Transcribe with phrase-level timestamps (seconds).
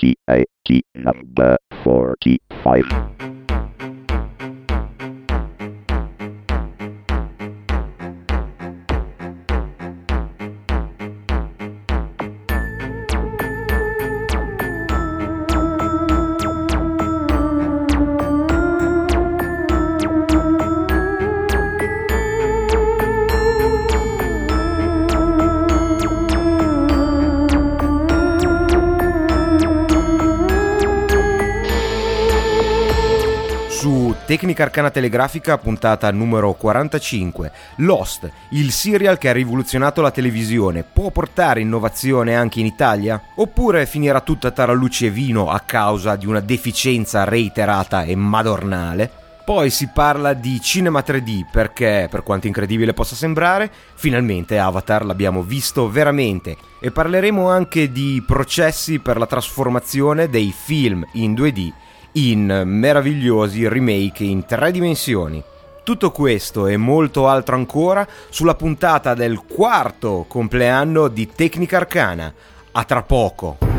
[0.00, 3.29] T A T number 45.
[34.60, 37.50] Tecnica Arcana Telegrafica, puntata numero 45.
[37.76, 43.20] Lost, il serial che ha rivoluzionato la televisione, può portare innovazione anche in Italia?
[43.36, 49.10] Oppure finirà tutta tarallucci e vino a causa di una deficienza reiterata e madornale?
[49.46, 55.42] Poi si parla di cinema 3D perché, per quanto incredibile possa sembrare, finalmente Avatar l'abbiamo
[55.42, 61.72] visto veramente e parleremo anche di processi per la trasformazione dei film in 2D
[62.12, 65.42] in meravigliosi remake in tre dimensioni.
[65.82, 72.32] Tutto questo e molto altro ancora sulla puntata del quarto compleanno di Tecnica Arcana.
[72.72, 73.69] A tra poco.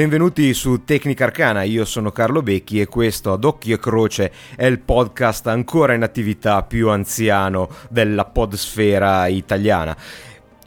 [0.00, 4.64] Benvenuti su Tecnica Arcana, io sono Carlo Becchi e questo ad occhio e croce è
[4.64, 9.94] il podcast ancora in attività più anziano della podsfera italiana.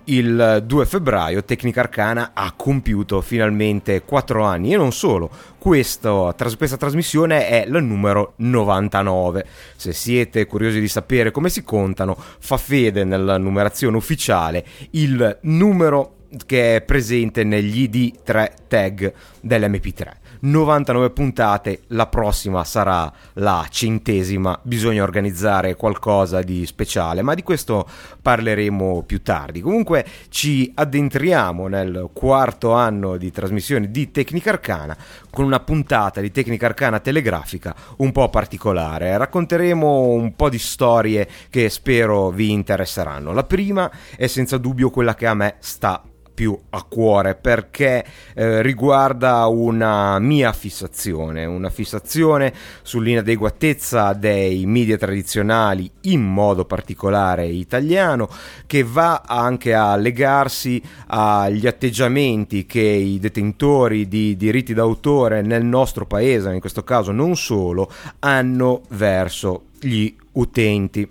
[0.04, 6.78] Il 2 febbraio Tecnica Arcana ha compiuto finalmente 4 anni e non solo, questo, questa
[6.78, 9.48] trasmissione è la numero 99.
[9.76, 16.18] Se siete curiosi di sapere come si contano, fa fede nella numerazione ufficiale il numero
[16.46, 20.22] che è presente negli ID3 tag dell'MP3.
[20.44, 27.88] 99 puntate, la prossima sarà la centesima, bisogna organizzare qualcosa di speciale, ma di questo
[28.22, 29.62] parleremo più tardi.
[29.62, 34.98] Comunque ci addentriamo nel quarto anno di trasmissione di Tecnica Arcana
[35.30, 39.18] con una puntata di Tecnica Arcana telegrafica un po' particolare.
[39.18, 43.32] Racconteremo un po' di storie che spero vi interesseranno.
[43.32, 48.62] La prima è senza dubbio quella che a me sta più a cuore perché eh,
[48.62, 58.30] riguarda una mia fissazione, una fissazione sull'inadeguatezza dei media tradizionali, in modo particolare italiano,
[58.66, 66.06] che va anche a legarsi agli atteggiamenti che i detentori di diritti d'autore nel nostro
[66.06, 71.10] paese, in questo caso non solo, hanno verso gli utenti.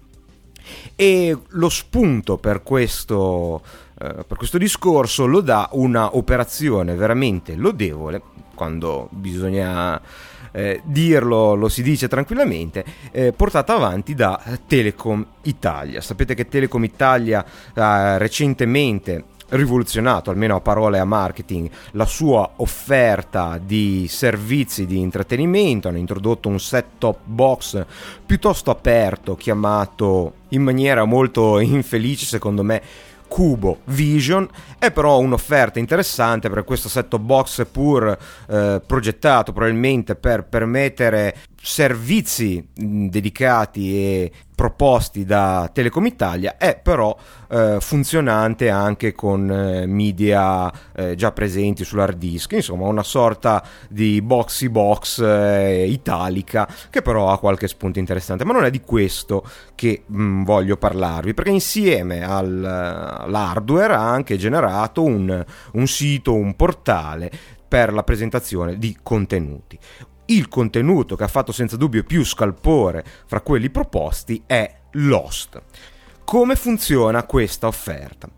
[0.95, 3.63] E lo spunto per questo
[4.03, 8.21] eh, per questo discorso lo dà una operazione veramente lodevole
[8.55, 10.01] quando bisogna
[10.51, 16.01] eh, dirlo lo si dice tranquillamente, eh, portata avanti da Telecom Italia.
[16.01, 23.59] Sapete che Telecom Italia ha recentemente rivoluzionato, almeno a parole a marketing, la sua offerta
[23.63, 27.85] di servizi di intrattenimento, hanno introdotto un set-top box
[28.25, 32.83] piuttosto aperto chiamato in maniera molto infelice secondo me
[33.33, 34.47] Cubo Vision
[34.79, 38.15] è però un'offerta interessante per questo set-top box pur
[38.47, 44.33] eh, progettato probabilmente per permettere servizi dedicati e
[44.63, 47.17] proposti da Telecom Italia è però
[47.51, 54.23] eh, funzionante anche con eh, media eh, già presenti sull'hard disk, insomma una sorta di
[54.23, 59.45] boxy box eh, italica che però ha qualche spunto interessante, ma non è di questo
[59.75, 66.35] che mh, mm, voglio parlarvi, perché insieme al, all'hardware ha anche generato un, un sito,
[66.35, 67.33] un portale
[67.67, 69.77] per la presentazione di contenuti
[70.37, 75.61] il contenuto che ha fatto senza dubbio più scalpore fra quelli proposti è Lost.
[76.25, 78.29] Come funziona questa offerta?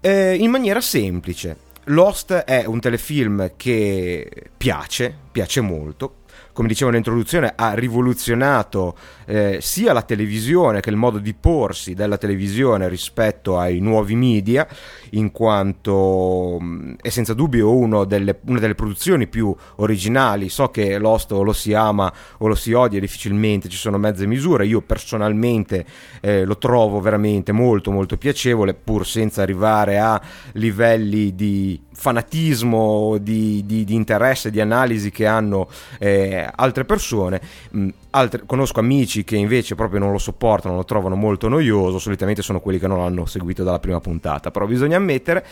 [0.00, 1.66] Eh, in maniera semplice.
[1.84, 6.17] Lost è un telefilm che piace, piace molto,
[6.58, 8.96] come dicevo nell'introduzione, ha rivoluzionato
[9.26, 14.66] eh, sia la televisione che il modo di porsi della televisione rispetto ai nuovi media,
[15.10, 20.48] in quanto mm, è senza dubbio delle, una delle produzioni più originali.
[20.48, 24.26] So che Lost o lo si ama o lo si odia, difficilmente ci sono mezze
[24.26, 24.66] misure.
[24.66, 25.86] Io personalmente
[26.20, 30.20] eh, lo trovo veramente molto molto piacevole, pur senza arrivare a
[30.54, 35.68] livelli di fanatismo, di, di, di interesse, di analisi che hanno
[35.98, 37.40] eh, altre persone.
[37.76, 42.42] Mm, altre, conosco amici che invece proprio non lo sopportano, lo trovano molto noioso, solitamente
[42.42, 45.44] sono quelli che non l'hanno seguito dalla prima puntata, però bisogna ammettere,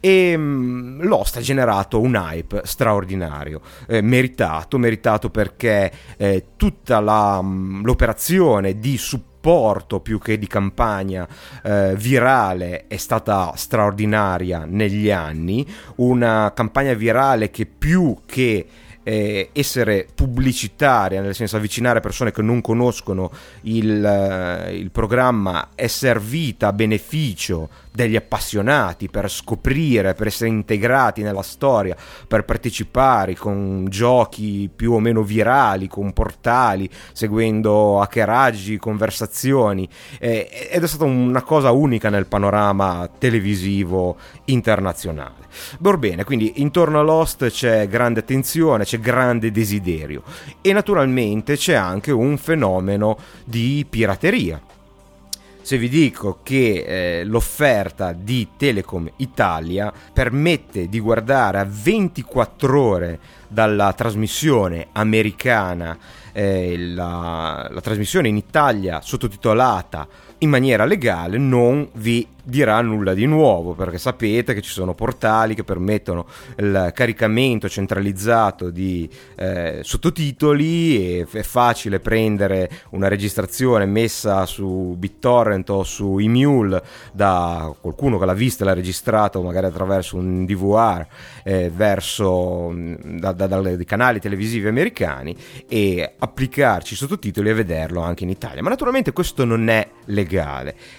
[0.00, 7.40] e mm, Lost ha generato un hype straordinario, eh, meritato, meritato perché eh, tutta la,
[7.42, 11.28] mm, l'operazione di supporto supporto più che di campagna
[11.62, 15.66] eh, virale è stata straordinaria negli anni,
[15.96, 18.66] una campagna virale che più che
[19.04, 23.30] eh, essere pubblicitaria, nel senso avvicinare persone che non conoscono
[23.62, 31.22] il, eh, il programma, è servita a beneficio degli appassionati per scoprire, per essere integrati
[31.22, 31.96] nella storia,
[32.26, 40.82] per partecipare con giochi più o meno virali, con portali, seguendo hackeraggi, conversazioni eh, ed
[40.82, 44.16] è stata una cosa unica nel panorama televisivo
[44.46, 45.43] internazionale.
[45.82, 50.22] Orbene, quindi intorno a Lost c'è grande attenzione, c'è grande desiderio
[50.60, 54.60] e naturalmente c'è anche un fenomeno di pirateria.
[55.64, 63.18] Se vi dico che eh, l'offerta di Telecom Italia permette di guardare a 24 ore
[63.48, 65.96] dalla trasmissione americana
[66.32, 70.06] eh, la, la trasmissione in Italia sottotitolata
[70.44, 75.54] in maniera legale non vi dirà nulla di nuovo perché sapete che ci sono portali
[75.54, 76.26] che permettono
[76.58, 85.70] il caricamento centralizzato di eh, sottotitoli e è facile prendere una registrazione messa su BitTorrent
[85.70, 86.82] o su eMule
[87.12, 91.06] da qualcuno che l'ha vista e l'ha registrata o magari attraverso un DVR
[91.44, 95.34] eh, verso da, da, dai canali televisivi americani
[95.66, 98.62] e applicarci sottotitoli e vederlo anche in Italia.
[98.62, 100.33] Ma naturalmente questo non è legale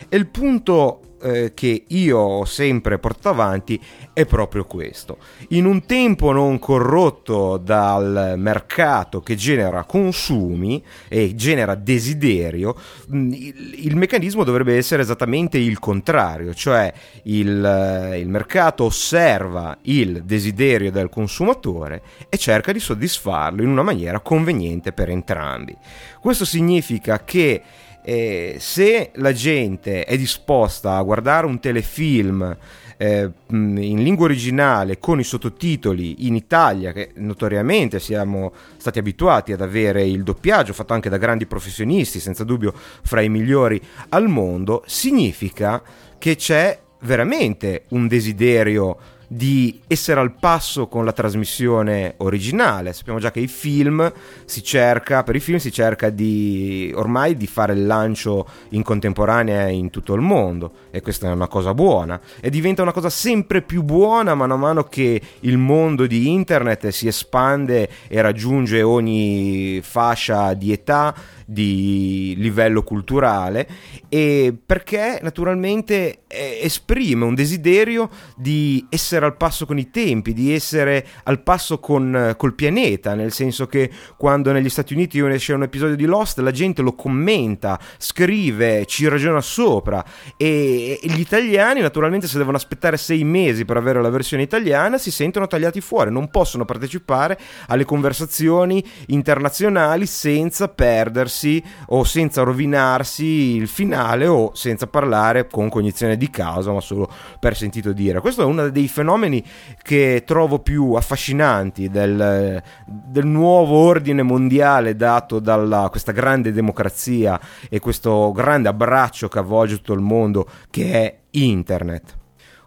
[0.10, 3.82] e il punto eh, che io ho sempre portato avanti
[4.14, 5.18] è proprio questo.
[5.50, 12.76] In un tempo non corrotto dal mercato che genera consumi e genera desiderio,
[13.12, 16.94] mm, il, il meccanismo dovrebbe essere esattamente il contrario, cioè
[17.24, 23.84] il, eh, il mercato osserva il desiderio del consumatore e cerca di soddisfarlo in una
[23.84, 25.76] maniera conveniente per entrambi.
[26.20, 27.62] Questo significa che
[28.08, 32.56] eh, se la gente è disposta a guardare un telefilm
[32.98, 39.62] eh, in lingua originale con i sottotitoli in Italia, che notoriamente siamo stati abituati ad
[39.62, 44.84] avere il doppiaggio fatto anche da grandi professionisti, senza dubbio fra i migliori al mondo,
[44.86, 45.82] significa
[46.20, 52.94] che c'è veramente un desiderio di essere al passo con la trasmissione originale.
[52.94, 54.12] Sappiamo già che i film
[54.46, 59.68] si cerca, per i film si cerca di ormai di fare il lancio in contemporanea
[59.68, 63.62] in tutto il mondo e questa è una cosa buona e diventa una cosa sempre
[63.62, 69.80] più buona mano a mano che il mondo di internet si espande e raggiunge ogni
[69.82, 71.14] fascia di età
[71.46, 73.68] di livello culturale
[74.10, 80.54] e perché naturalmente eh, esprime un desiderio di essere al passo con i tempi, di
[80.54, 85.64] essere al passo con, col pianeta, nel senso che quando negli Stati Uniti esce un
[85.64, 90.04] episodio di Lost la gente lo commenta, scrive, ci ragiona sopra
[90.38, 95.12] e gli italiani naturalmente se devono aspettare sei mesi per avere la versione italiana si
[95.12, 97.38] sentono tagliati fuori, non possono partecipare
[97.68, 105.70] alle conversazioni internazionali senza perdersi perdersi o senza rovinarsi il finale o senza parlare con
[105.70, 108.22] cognizione di causa ma solo per sentito dire.
[108.22, 109.44] Questo è uno dei fenomeni
[109.82, 117.40] che trovo più affascinanti del, del nuovo ordine mondiale dato da questa grande democrazia
[117.70, 122.18] e questo grande abbraccio che avvolge tutto il mondo che è internet.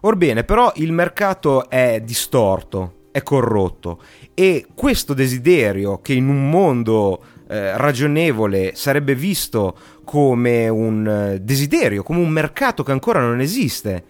[0.02, 4.00] Orbene, però il mercato è distorto, è corrotto
[4.32, 12.02] e questo desiderio che in un mondo eh, ragionevole sarebbe visto come un eh, desiderio,
[12.02, 14.04] come un mercato che ancora non esiste,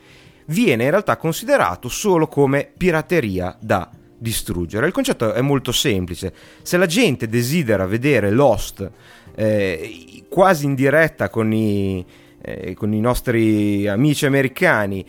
[0.47, 4.87] viene in realtà considerato solo come pirateria da distruggere.
[4.87, 6.33] Il concetto è molto semplice.
[6.63, 8.91] Se la gente desidera vedere Lost
[9.35, 12.05] eh, quasi in diretta con i,
[12.43, 15.05] eh, con i nostri amici americani,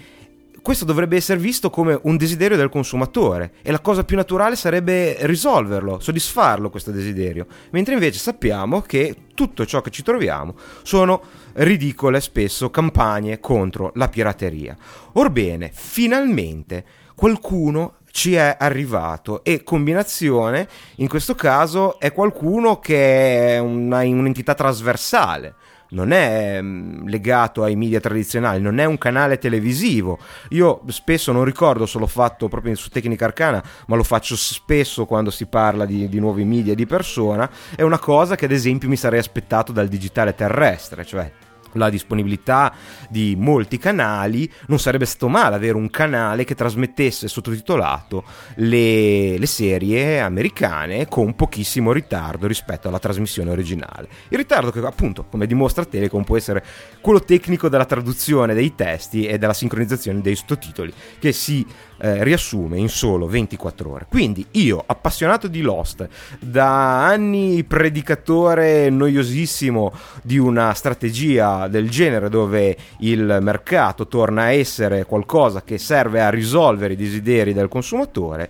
[0.69, 5.17] questo dovrebbe essere visto come un desiderio del consumatore e la cosa più naturale sarebbe
[5.21, 11.23] risolverlo, soddisfarlo questo desiderio, mentre invece sappiamo che tutto ciò che ci troviamo sono
[11.53, 14.77] ridicole spesso campagne contro la pirateria.
[15.13, 16.85] Orbene, finalmente
[17.15, 24.53] qualcuno ci è arrivato e combinazione in questo caso è qualcuno che è una, un'entità
[24.53, 25.55] trasversale
[25.89, 30.19] non è mm, legato ai media tradizionali, non è un canale televisivo.
[30.49, 35.05] Io spesso non ricordo se l'ho fatto proprio su Tecnica Arcana, ma lo faccio spesso
[35.05, 37.49] quando si parla di, di nuovi media di persona.
[37.75, 41.31] È una cosa che ad esempio mi sarei aspettato dal digitale terrestre, cioè
[41.73, 42.73] la disponibilità
[43.09, 48.23] di molti canali, non sarebbe stato male avere un canale che trasmettesse sottotitolato
[48.55, 54.07] le, le, serie americane con pochissimo ritardo rispetto alla trasmissione originale.
[54.29, 56.63] Il ritardo che appunto, come dimostra Telecom, può essere
[57.01, 61.65] quello tecnico della traduzione dei testi e della sincronizzazione dei sottotitoli, che si
[61.99, 64.05] eh, riassume in solo 24 ore.
[64.09, 66.07] Quindi io, appassionato di Lost,
[66.39, 75.05] da anni predicatore noiosissimo di una strategia del genere dove il mercato torna a essere
[75.05, 78.49] qualcosa che serve a risolvere i desideri del consumatore,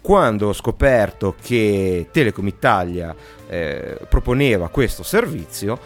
[0.00, 3.12] quando ho scoperto che Telecom Italia
[3.48, 5.78] eh, proponeva questo servizio,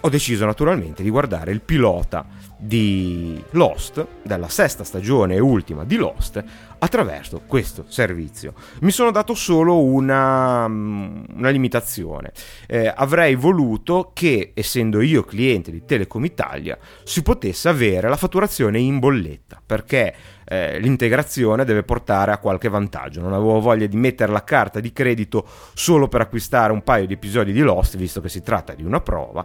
[0.00, 2.24] ho deciso naturalmente di guardare il pilota
[2.58, 6.42] di Lost, della sesta stagione e ultima di Lost,
[6.78, 8.54] attraverso questo servizio.
[8.80, 12.32] Mi sono dato solo una, mm, una limitazione.
[12.66, 18.78] Eh, avrei voluto che, essendo io cliente di Telecom Italia, si potesse avere la fatturazione
[18.78, 20.14] in bolletta, perché
[20.48, 23.20] eh, l'integrazione deve portare a qualche vantaggio.
[23.20, 27.14] Non avevo voglia di mettere la carta di credito solo per acquistare un paio di
[27.14, 29.44] episodi di Lost, visto che si tratta di una prova,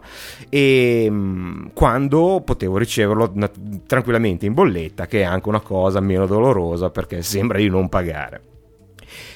[0.49, 3.51] e mh, mm, quando potevo riceverlo na-
[3.87, 8.49] tranquillamente in bolletta, che è anche una cosa meno dolorosa perché sembra di non pagare.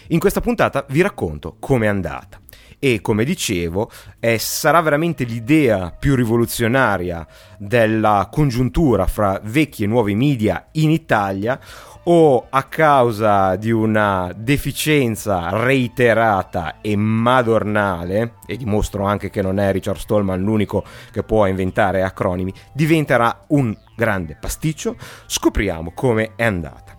[0.09, 2.39] In questa puntata vi racconto com'è andata
[2.85, 3.89] e come dicevo
[4.19, 7.25] eh, sarà veramente l'idea più rivoluzionaria
[7.57, 11.59] della congiuntura fra vecchi e nuovi media in Italia
[12.03, 19.71] o a causa di una deficienza reiterata e madornale, e dimostro anche che non è
[19.71, 26.94] Richard Stallman l'unico che può inventare acronimi, diventerà un grande pasticcio, scopriamo come è andata.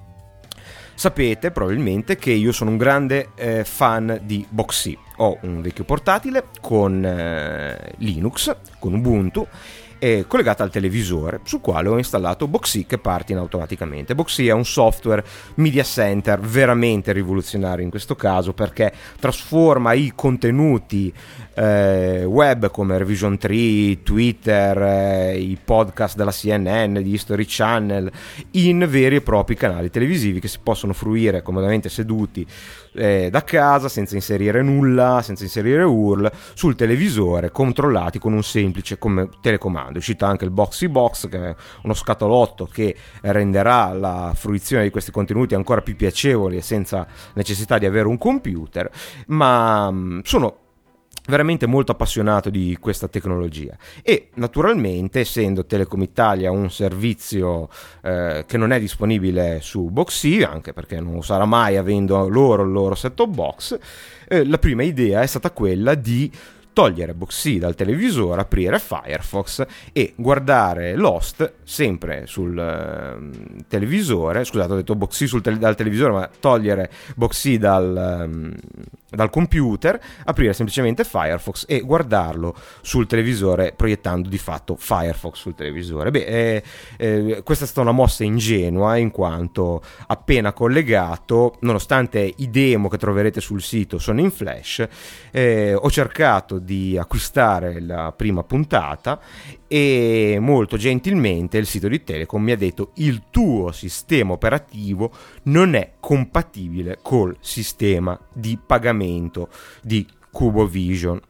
[0.97, 4.97] Sapete probabilmente che io sono un grande eh, fan di Boxy.
[5.19, 9.47] Ho un vecchio portatile con eh, Linux, con Ubuntu
[10.29, 14.15] collegata al televisore sul quale ho installato Boxy che partina automaticamente.
[14.15, 15.25] Boxy è un software
[15.57, 21.13] media center veramente rivoluzionario in questo caso perché trasforma i contenuti
[21.57, 28.11] eh, web come Revision 3, Twitter, eh, i podcast della CNN, di History Channel
[28.53, 32.47] in veri e propri canali televisivi che si possono fruire comodamente seduti
[32.95, 38.99] eh, da casa senza inserire nulla, senza inserire URL sul televisore controllati con un semplice
[38.99, 39.95] com- telecomando.
[39.95, 44.91] È uscito anche il Boxy Box che è uno scatolotto che renderà la fruizione di
[44.91, 48.91] questi contenuti ancora più piacevoli e senza necessità di avere un computer,
[49.29, 50.65] ma mh, mm, sono
[51.27, 53.77] veramente molto appassionato di questa tecnologia.
[54.03, 57.69] E naturalmente essendo Telecom Italia un servizio
[58.03, 62.63] eh, che non è disponibile su Boxy anche perché non lo sarà mai avendo loro
[62.63, 63.79] il loro set top box
[64.29, 66.31] eh, la prima idea è stata quella di
[66.77, 69.65] togliere Boxy dal televisore, aprire Firefox
[69.95, 76.31] e guardare Lost sempre sul uh, televisore, scusate ho detto Boxy te- dal televisore, ma
[76.39, 78.55] togliere Boxy dal, um,
[79.09, 86.11] dal computer, aprire semplicemente Firefox e guardarlo sul televisore proiettando di fatto Firefox sul televisore.
[86.11, 86.63] Beh, eh,
[86.99, 92.99] eh, questa è stata una mossa ingenua in quanto appena collegato, nonostante i demo che
[92.99, 94.87] troverete sul sito sono in flash,
[95.31, 99.19] eh, ho cercato di acquistare la prima puntata
[99.67, 105.11] e molto gentilmente il sito di Telecom mi ha detto il tuo sistema operativo
[105.45, 109.49] non è compatibile col sistema di pagamento
[109.81, 111.21] di CuboVision.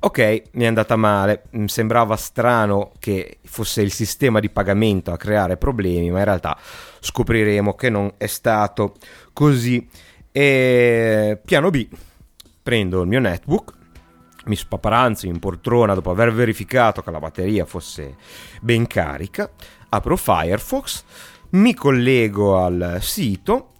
[0.00, 5.16] Ok, mi è andata male, mi sembrava strano che fosse il sistema di pagamento a
[5.16, 6.56] creare problemi, ma in realtà
[7.00, 8.94] scopriremo che non è stato
[9.32, 9.88] così.
[10.30, 11.88] E piano B,
[12.62, 13.72] prendo il mio netbook,
[14.48, 18.16] mi spaparanzo in poltrona dopo aver verificato che la batteria fosse
[18.60, 19.50] ben carica,
[19.90, 21.04] apro Firefox,
[21.50, 23.70] mi collego al sito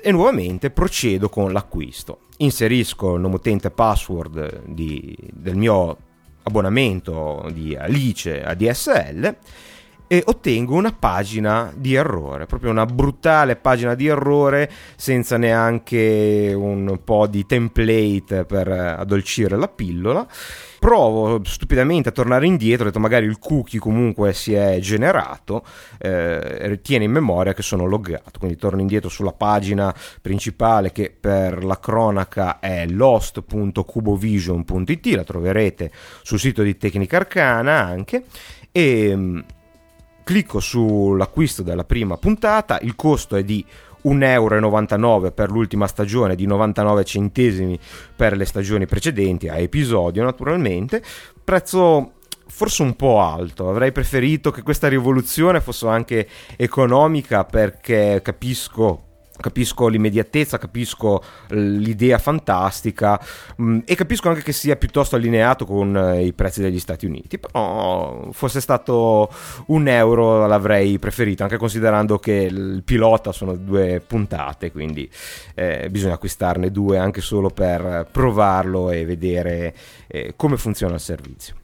[0.00, 2.20] e nuovamente procedo con l'acquisto.
[2.38, 5.96] Inserisco il nome utente password di, del mio
[6.42, 9.36] abbonamento di Alice a DSL
[10.12, 17.00] e ottengo una pagina di errore, proprio una brutale pagina di errore senza neanche un
[17.02, 20.26] po' di template per addolcire la pillola.
[20.78, 25.64] Provo stupidamente a tornare indietro, ho detto magari il cookie comunque si è generato,
[25.96, 31.64] eh, tiene in memoria che sono loggato, quindi torno indietro sulla pagina principale che per
[31.64, 35.90] la cronaca è lost.cubovision.it, la troverete
[36.20, 38.24] sul sito di Tecnica Arcana anche
[38.70, 39.38] e mm,
[40.24, 43.64] clicco sull'acquisto della prima puntata, il costo è di
[44.04, 47.78] 1,99 euro per l'ultima stagione, di 99 centesimi
[48.14, 51.02] per le stagioni precedenti, a episodio naturalmente,
[51.42, 52.14] prezzo
[52.46, 59.11] forse un po' alto, avrei preferito che questa rivoluzione fosse anche economica perché capisco
[59.42, 63.20] capisco l'immediatezza, capisco l'idea fantastica
[63.60, 67.38] mm, e capisco anche che sia piuttosto allineato con eh, i prezzi degli Stati Uniti,
[67.38, 69.30] però fosse stato
[69.66, 75.08] un euro l'avrei preferito, anche considerando che il pilota sono due puntate, quindi
[75.54, 79.74] eh, bisogna acquistarne due anche solo per provarlo e vedere
[80.06, 81.61] eh, come funziona il servizio.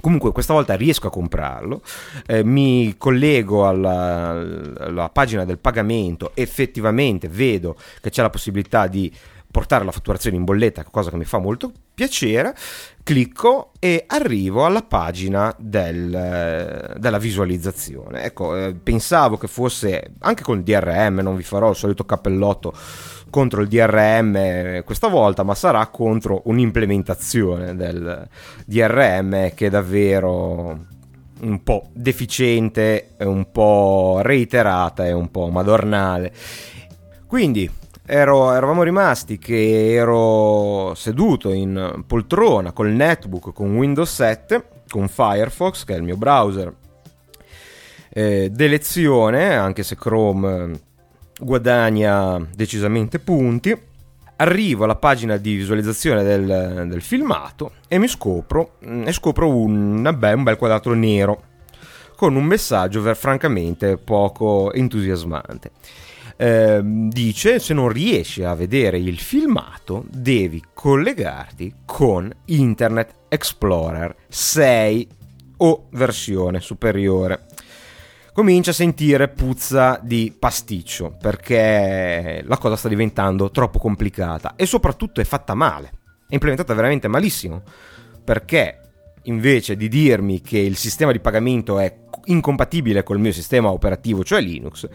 [0.00, 1.82] Comunque questa volta riesco a comprarlo,
[2.26, 4.30] eh, mi collego alla,
[4.78, 9.12] alla, pagina del pagamento, effettivamente vedo che c'è la possibilità di
[9.50, 12.54] portare la fatturazione in bolletta, cosa che mi fa molto piacere,
[13.02, 18.22] clicco e arrivo alla pagina del, della visualizzazione.
[18.22, 22.72] Ecco, eh, pensavo che fosse anche con il DRM, non vi farò il solito cappellotto
[23.30, 28.28] contro il DRM questa volta, ma sarà contro un'implementazione del
[28.64, 30.86] DRM che è davvero
[31.40, 36.32] un po' deficiente, un po' reiterata e un po' madornale.
[37.26, 37.70] Quindi
[38.04, 45.84] ero, eravamo rimasti che ero seduto in poltrona col netbook con Windows 7, con Firefox,
[45.84, 46.74] che è il mio browser
[48.10, 50.86] eh, d'elezione, anche se Chrome
[51.38, 53.76] guadagna decisamente punti.
[54.40, 60.32] Arrivo alla pagina di visualizzazione del, del filmato e mi scopro, e scopro un, beh,
[60.32, 61.42] un bel quadrato nero
[62.14, 65.72] con un messaggio ver, francamente poco entusiasmante.
[66.36, 75.08] Eh, dice se non riesci a vedere il filmato devi collegarti con Internet Explorer 6
[75.56, 77.47] o versione superiore
[78.38, 85.20] comincia a sentire puzza di pasticcio perché la cosa sta diventando troppo complicata e soprattutto
[85.20, 85.90] è fatta male,
[86.28, 87.64] è implementata veramente malissimo
[88.22, 88.78] perché
[89.22, 91.92] invece di dirmi che il sistema di pagamento è
[92.26, 94.88] incompatibile col mio sistema operativo, cioè Linux,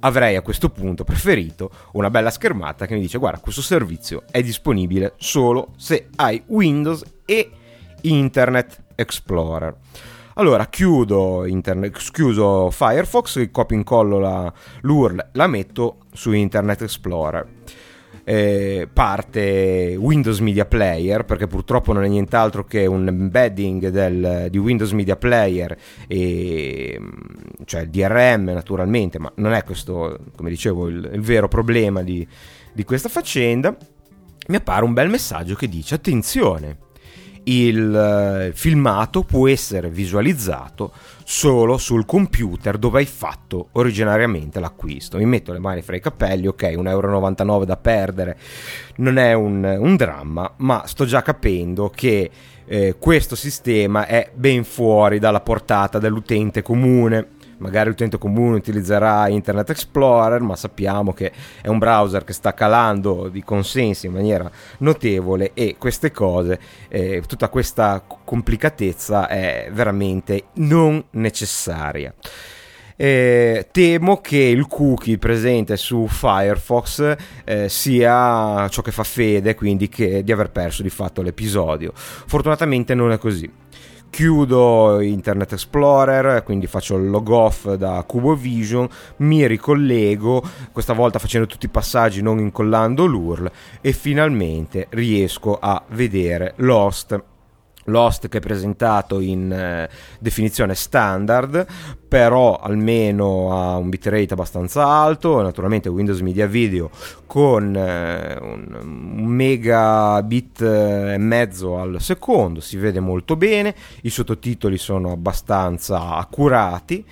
[0.00, 4.42] avrei a questo punto preferito una bella schermata che mi dice guarda questo servizio è
[4.42, 7.48] disponibile solo se hai Windows e
[8.00, 9.76] Internet Explorer.
[10.38, 17.44] Allora, chiudo, internet, chiuso Firefox, copio e incollo la, l'URL, la metto su Internet Explorer.
[18.22, 24.58] Eh, parte Windows Media Player perché purtroppo non è nient'altro che un embedding del, di
[24.58, 27.00] Windows Media Player e,
[27.64, 32.26] cioè il DRM naturalmente ma non è questo come dicevo il, il vero problema di,
[32.74, 33.74] di questa faccenda
[34.48, 36.76] mi appare un bel messaggio che dice attenzione
[37.48, 40.92] il eh, filmato può essere visualizzato
[41.24, 45.18] solo sul computer dove hai fatto originariamente l'acquisto.
[45.18, 48.38] Mi metto le mani fra i capelli, ok, 1,99 euro da perdere
[48.96, 52.30] non è un, un, dramma, ma sto già capendo che
[52.64, 59.70] eh, questo sistema è ben fuori dalla portata dell'utente comune magari l'utente comune utilizzerà Internet
[59.70, 65.52] Explorer, ma sappiamo che è un browser che sta calando di consensi in maniera notevole
[65.54, 72.14] e queste cose, eh, tutta questa complicatezza è veramente non necessaria.
[73.00, 79.88] Eh, temo che il cookie presente su Firefox eh, sia ciò che fa fede, quindi
[79.88, 81.92] che, di aver perso di fatto l'episodio.
[81.94, 83.48] Fortunatamente non è così
[84.10, 90.42] chiudo Internet Explorer, quindi faccio il log off da Cubo Vision, mi ricollego,
[90.72, 97.22] questa volta facendo tutti i passaggi non incollando l'URL e finalmente riesco a vedere Lost
[97.88, 101.66] Lost che è presentato in eh, definizione standard,
[102.08, 106.90] però almeno ha un bitrate abbastanza alto, naturalmente Windows Media Video
[107.26, 114.78] con eh, un, megabit eh, e mezzo al secondo, si vede molto bene, i sottotitoli
[114.78, 117.04] sono abbastanza accurati.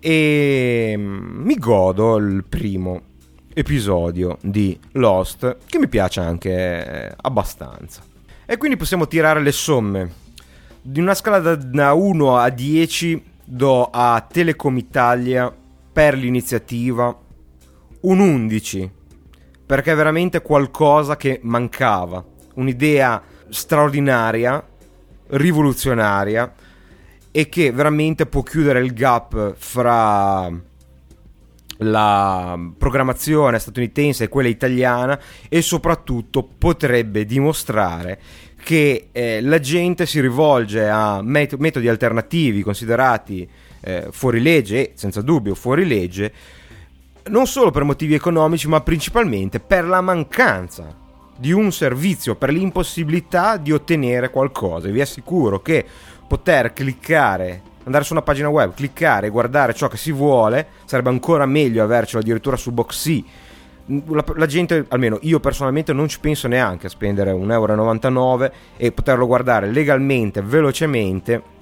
[0.00, 3.02] E mm, mi godo il primo
[3.52, 8.07] episodio di Lost che mi piace anche eh, abbastanza.
[8.50, 10.10] E quindi possiamo tirare le somme.
[10.80, 15.54] Di una scala da 1 a 10 do a Telecom Italia
[15.92, 17.14] per l'iniziativa
[18.00, 18.90] un 11
[19.66, 24.66] perché è veramente qualcosa che mancava, un'idea straordinaria,
[25.26, 26.50] rivoluzionaria
[27.30, 30.50] e che veramente può chiudere il gap fra
[31.78, 38.18] la programmazione statunitense e quella italiana e soprattutto potrebbe dimostrare
[38.62, 43.48] che eh, la gente si rivolge a met- metodi alternativi considerati
[43.80, 46.32] eh, fuori legge, senza dubbio fuori legge,
[47.28, 53.56] non solo per motivi economici ma principalmente per la mancanza di un servizio, per l'impossibilità
[53.56, 54.88] di ottenere qualcosa.
[54.88, 55.84] Vi assicuro che
[56.26, 61.46] poter cliccare andare su una pagina web, cliccare, guardare ciò che si vuole, sarebbe ancora
[61.46, 63.24] meglio avercelo addirittura su Boxy.
[64.10, 68.92] La, la, gente, almeno io personalmente, non ci penso neanche a spendere 1,99 euro e
[68.92, 71.56] poterlo guardare legalmente, velocemente.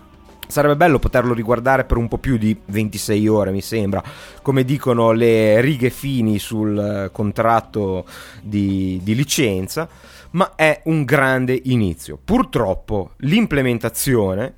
[0.49, 4.03] Sarebbe bello poterlo riguardare per un po' più di 26 ore, mi sembra,
[4.43, 8.05] come dicono le righe fini sul eh, contratto
[8.43, 9.89] di, di licenza,
[10.33, 12.19] ma è un grande inizio.
[12.23, 14.55] Purtroppo l'implementazione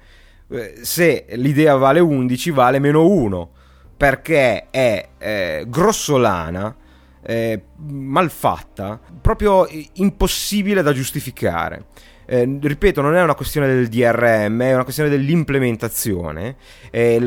[0.80, 3.50] se l'idea vale 11 vale meno 1
[3.98, 6.74] perché è eh, grossolana,
[7.20, 11.87] eh, malfatta, proprio impossibile da giustificare.
[12.24, 16.56] Eh, ripeto, non è una questione del DRM, è una questione dell'implementazione.
[16.90, 17.18] Eh,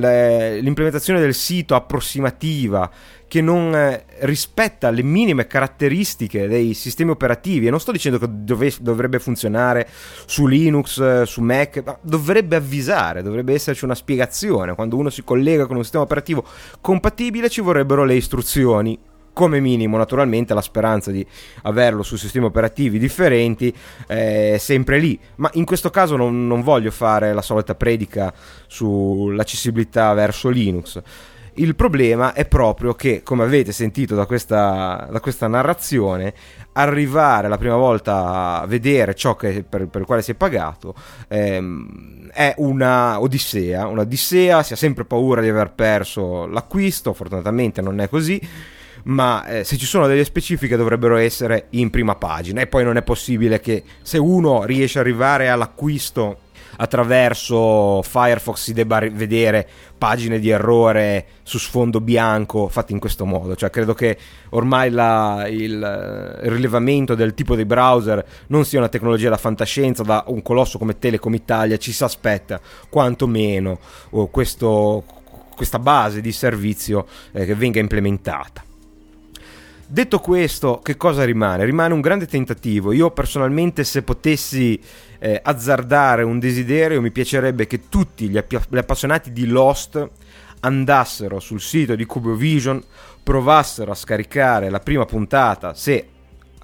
[0.61, 2.89] l'implementazione del sito approssimativa
[3.31, 7.67] che non eh, rispetta le minime caratteristiche dei sistemi operativi.
[7.67, 9.87] E non sto dicendo che dove, dovrebbe funzionare
[10.25, 14.75] su Linux, eh, su Mac, ma dovrebbe avvisare, dovrebbe esserci una spiegazione.
[14.75, 16.43] Quando uno si collega con un sistema operativo
[16.81, 18.99] compatibile ci vorrebbero le istruzioni
[19.31, 21.25] come minimo naturalmente la speranza di
[21.61, 23.73] averlo su sistemi operativi differenti
[24.05, 28.33] è sempre lì ma in questo caso non, non voglio fare la solita predica
[28.67, 31.01] sull'accessibilità verso Linux
[31.61, 36.33] il problema è proprio che, come avete sentito da questa, da questa narrazione,
[36.73, 40.95] arrivare la prima volta a vedere ciò che, per, per il quale si è pagato
[41.27, 47.99] ehm, è una odissea, un'odissea, si ha sempre paura di aver perso l'acquisto, fortunatamente non
[47.99, 48.41] è così
[49.03, 52.97] ma eh, se ci sono delle specifiche dovrebbero essere in prima pagina e poi non
[52.97, 56.37] è possibile che se uno riesce ad arrivare all'acquisto
[56.81, 59.67] attraverso Firefox si debba vedere
[59.97, 63.55] pagine di errore su sfondo bianco fatte in questo modo.
[63.55, 64.17] Cioè, credo che
[64.49, 70.01] ormai la, il, il, rilevamento del tipo di browser non sia una tecnologia da fantascienza,
[70.01, 73.77] da un colosso come Telecom Italia ci si aspetta quantomeno
[74.09, 75.03] oh, questo,
[75.55, 78.63] questa base di servizio eh, che venga implementata.
[79.85, 81.65] Detto questo, che cosa rimane?
[81.65, 82.93] Rimane un grande tentativo.
[82.93, 84.79] Io personalmente, se potessi
[85.23, 90.09] eh, azzardare un desiderio, mi piacerebbe che tutti gli, app- gli appassionati di Lost
[90.61, 92.81] andassero sul sito di CubioVision,
[93.21, 96.07] provassero a scaricare la prima puntata se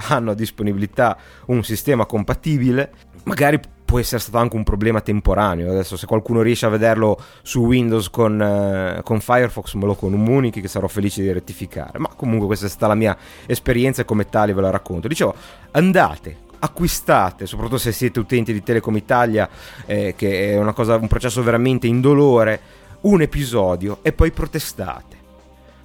[0.10, 2.92] hanno a disponibilità un sistema compatibile,
[3.26, 5.70] magari può essere stato anche un problema temporaneo.
[5.70, 10.62] Adesso, se qualcuno riesce a vederlo su Windows con, eh, con Firefox, me lo comunichi
[10.62, 12.00] che sarò felice di rettificare.
[12.00, 13.16] Ma comunque, questa è stata la mia
[13.46, 15.08] esperienza e come tale ve la racconto.
[15.08, 15.36] Dicevo,
[15.72, 16.46] andate.
[16.60, 19.48] Acquistate, soprattutto se siete utenti di Telecom Italia,
[19.86, 22.60] eh, che è cosa, un processo veramente indolore,
[23.02, 25.16] un episodio e poi protestate.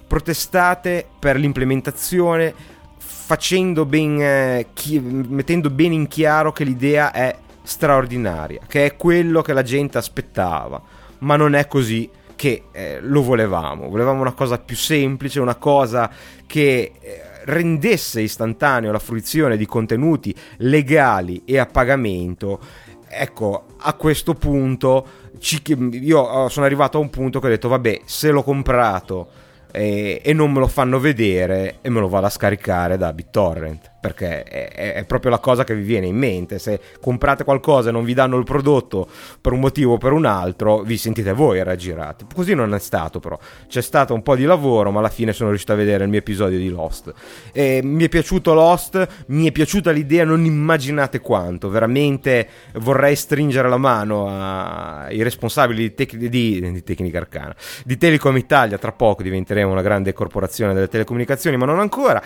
[0.07, 2.53] Protestate per l'implementazione,
[2.97, 9.41] facendo ben, eh, chi, mettendo bene in chiaro che l'idea è straordinaria, che è quello
[9.41, 10.81] che la gente aspettava,
[11.19, 13.87] ma non è così che eh, lo volevamo.
[13.87, 16.09] Volevamo una cosa più semplice, una cosa
[16.45, 22.59] che eh, rendesse istantaneo la fruizione di contenuti legali e a pagamento.
[23.07, 25.05] Ecco, a questo punto
[25.39, 29.29] ci, io sono arrivato a un punto che ho detto, vabbè, se l'ho comprato
[29.71, 33.92] e, e non me lo fanno vedere e me lo vado a scaricare da BitTorrent
[34.03, 36.59] perché è, è, proprio la cosa che vi viene in mente.
[36.59, 39.07] Se comprate qualcosa e non vi danno il prodotto
[39.39, 42.25] per un motivo o per un altro, vi sentite voi a raggirate.
[42.35, 43.39] Così non è stato, però.
[43.65, 46.19] C'è stato un po' di lavoro, ma alla fine sono riuscito a vedere il mio
[46.19, 47.13] episodio di Lost.
[47.53, 51.69] E mi è piaciuto Lost, mi è piaciuta l'idea, non immaginate quanto.
[51.69, 58.35] Veramente vorrei stringere la mano ai responsabili di, tec- di, di Tecnica Arcana, di Telecom
[58.35, 58.77] Italia.
[58.77, 62.21] Tra poco diventeremo una grande corporazione delle telecomunicazioni, ma non ancora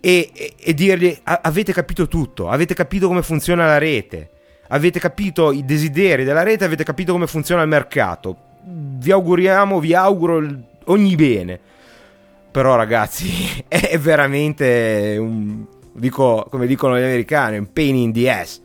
[0.00, 4.30] e, e, dirgli avete capito tutto, avete capito come funziona la rete,
[4.68, 8.36] avete capito i desideri della rete, avete capito come funziona il mercato.
[8.64, 10.44] Vi auguriamo, vi auguro
[10.84, 11.58] ogni bene.
[12.50, 18.60] Però ragazzi, è veramente un, dico, come dicono gli americani, un pain in the ass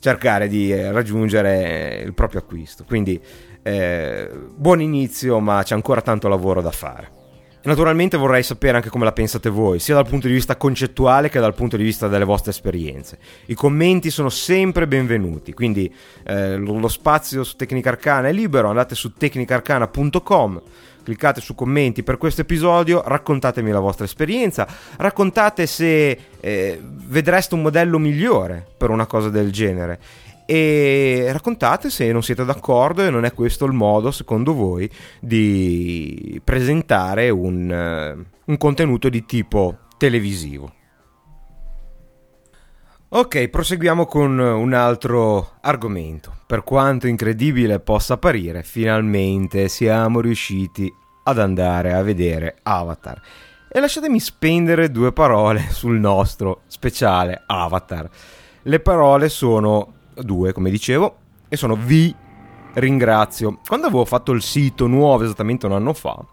[0.00, 2.84] cercare di raggiungere il proprio acquisto.
[2.84, 3.20] Quindi
[3.62, 7.18] eh, buon inizio, ma c'è ancora tanto lavoro da fare.
[7.62, 11.40] Naturalmente vorrei sapere anche come la pensate voi, sia dal punto di vista concettuale che
[11.40, 13.18] dal punto di vista delle vostre esperienze.
[13.46, 15.92] I commenti sono sempre benvenuti, quindi
[16.24, 20.62] eh, lo spazio su Tecnica Arcana è libero, andate su tecnicarcana.com,
[21.02, 27.60] cliccate su commenti per questo episodio, raccontatemi la vostra esperienza, raccontate se eh, vedreste un
[27.60, 30.00] modello migliore per una cosa del genere
[30.50, 36.40] e raccontate se non siete d'accordo e non è questo il modo, secondo voi, di
[36.42, 40.72] presentare un, uh, un contenuto di tipo televisivo.
[43.10, 46.38] Ok, proseguiamo con un altro argomento.
[46.48, 53.20] Per quanto incredibile possa apparire, finalmente siamo riusciti ad andare a vedere Avatar.
[53.70, 58.10] E lasciatemi spendere due parole sul nostro speciale Avatar.
[58.62, 61.16] Le parole sono due, come dicevo,
[61.48, 62.14] e sono vi
[62.74, 63.58] ringrazio.
[63.66, 66.24] Quando avevo fatto il sito nuovo esattamente un anno fa,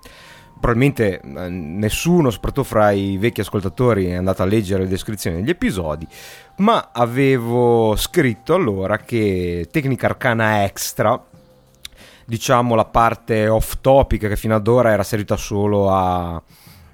[0.60, 5.50] probabilmente eh, nessuno, soprattutto fra i vecchi ascoltatori, è andato a leggere le descrizioni degli
[5.50, 6.08] episodi,
[6.58, 11.22] ma avevo scritto allora che Tecnica Arcana Extra,
[12.26, 16.42] diciamo la parte off topic che fino ad ora era servita solo a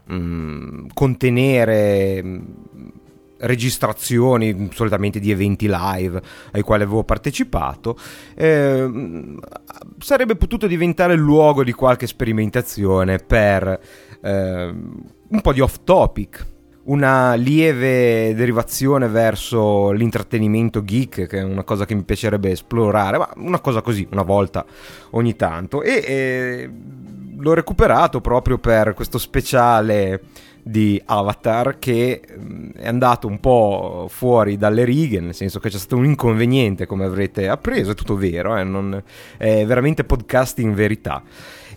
[0.06, 2.88] mh, mm, contenere mh, mm,
[3.43, 7.97] registrazioni solitamente di eventi live ai quali avevo partecipato,
[8.36, 9.38] eh,
[9.99, 13.79] sarebbe potuto diventare il luogo di qualche sperimentazione per
[14.21, 14.73] eh,
[15.27, 16.45] un po' di off topic,
[16.86, 23.29] una lieve derivazione verso l'intrattenimento geek, che è una cosa che mi piacerebbe esplorare, ma
[23.38, 24.65] una cosa così, una volta
[25.12, 25.82] ogni tanto.
[25.82, 26.69] E eh,
[27.38, 30.21] l'ho recuperato proprio per questo speciale
[30.63, 35.78] di Avatar che mm, è andato un po' fuori dalle righe, nel senso che c'è
[35.78, 39.04] stato un inconveniente, come avrete appreso, è tutto vero, eh, non,
[39.38, 41.21] è veramente podcast in verità.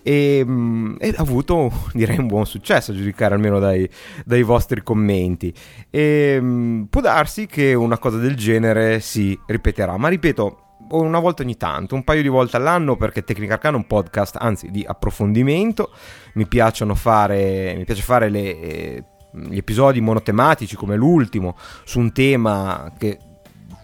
[0.02, 3.88] E, mm, e, ha avuto direi un buon successo a giudicare almeno dai,
[4.24, 5.52] dai vostri commenti
[5.90, 11.42] e mm, può darsi che una cosa del genere si ripeterà ma ripeto una volta
[11.42, 14.84] ogni tanto, un paio di volte all'anno perché Tecnica Arcana è un podcast, anzi di
[14.86, 15.90] approfondimento,
[16.34, 16.46] mi
[16.94, 23.18] fare, mi piace fare le, eh, gli episodi monotematici come l'ultimo su un tema che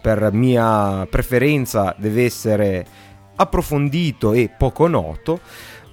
[0.00, 2.86] per mia preferenza deve essere
[3.36, 5.40] approfondito e poco noto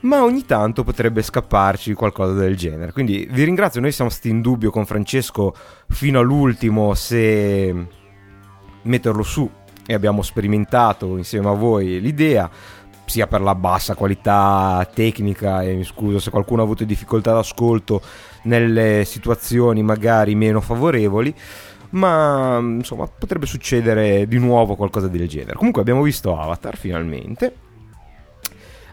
[0.02, 2.94] ma ogni tanto potrebbe scapparci qualcosa del genere.
[2.94, 5.54] Quindi vi ringrazio, noi siamo stati in dubbio con Francesco
[5.90, 7.88] fino all'ultimo se
[8.84, 9.50] metterlo su
[9.90, 12.48] e abbiamo sperimentato insieme a voi l'idea
[13.06, 18.00] sia per la bassa qualità tecnica e mi scuso se qualcuno ha avuto difficoltà d'ascolto
[18.44, 21.34] nelle situazioni magari meno favorevoli
[21.92, 25.56] ma insomma potrebbe succedere di nuovo qualcosa del genere.
[25.56, 27.56] Comunque abbiamo visto Avatar finalmente.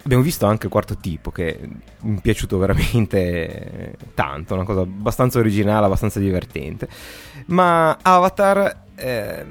[0.03, 1.59] Abbiamo visto anche il quarto tipo che
[2.01, 6.89] mi è piaciuto veramente tanto una cosa abbastanza originale abbastanza divertente.
[7.49, 9.45] Ma Avatar eh,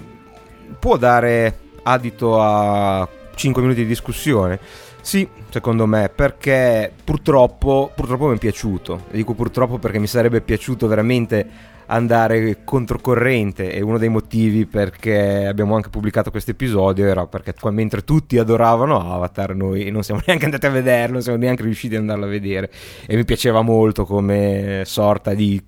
[0.80, 4.60] può dare adito a 5 minuti di discussione?
[5.02, 9.04] Sì, secondo me, perché purtroppo, purtroppo mi è piaciuto.
[9.12, 15.46] E dico purtroppo perché mi sarebbe piaciuto veramente andare controcorrente e uno dei motivi perché
[15.46, 20.46] abbiamo anche pubblicato questo episodio era perché mentre tutti adoravano Avatar noi non siamo neanche
[20.46, 22.72] andati a vederlo, non siamo neanche riusciti ad andarlo a vedere
[23.06, 25.62] e mi piaceva molto come sorta di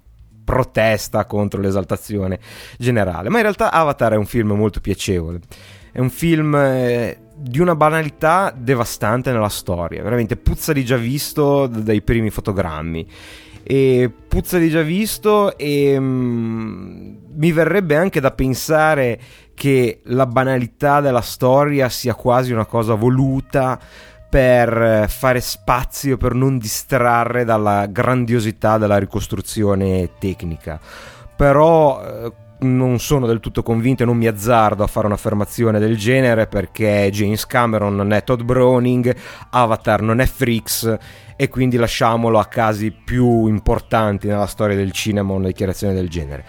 [0.48, 2.40] protesta contro l'esaltazione
[2.78, 3.28] generale.
[3.28, 5.42] Ma in realtà Avatar è un film molto piacevole.
[5.92, 10.02] È un film eh, di una banalità devastante nella storia.
[10.02, 13.06] Veramente puzza di già visto dai primi fotogrammi.
[13.62, 19.20] E puzza di già visto e mm, mi verrebbe anche da pensare
[19.54, 23.78] che la banalità della storia sia quasi una cosa voluta
[24.30, 30.80] per fare spazio, per non distrarre dalla grandiosità della ricostruzione tecnica.
[31.36, 35.98] Però eh, non sono del tutto convinto e non mi azzardo a fare un'affermazione del
[35.98, 39.16] genere perché James Cameron non è Todd Browning,
[39.52, 40.98] Avatar non è Freaks
[41.36, 46.46] e quindi lasciamolo a casi più importanti nella storia del cinema una dichiarazione del genere.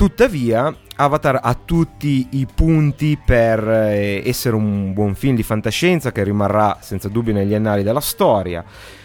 [0.00, 6.24] Tuttavia, Avatar ha tutti i punti per eh, essere un buon film di fantascienza che
[6.24, 8.64] rimarrà senza dubbio negli annali della storia.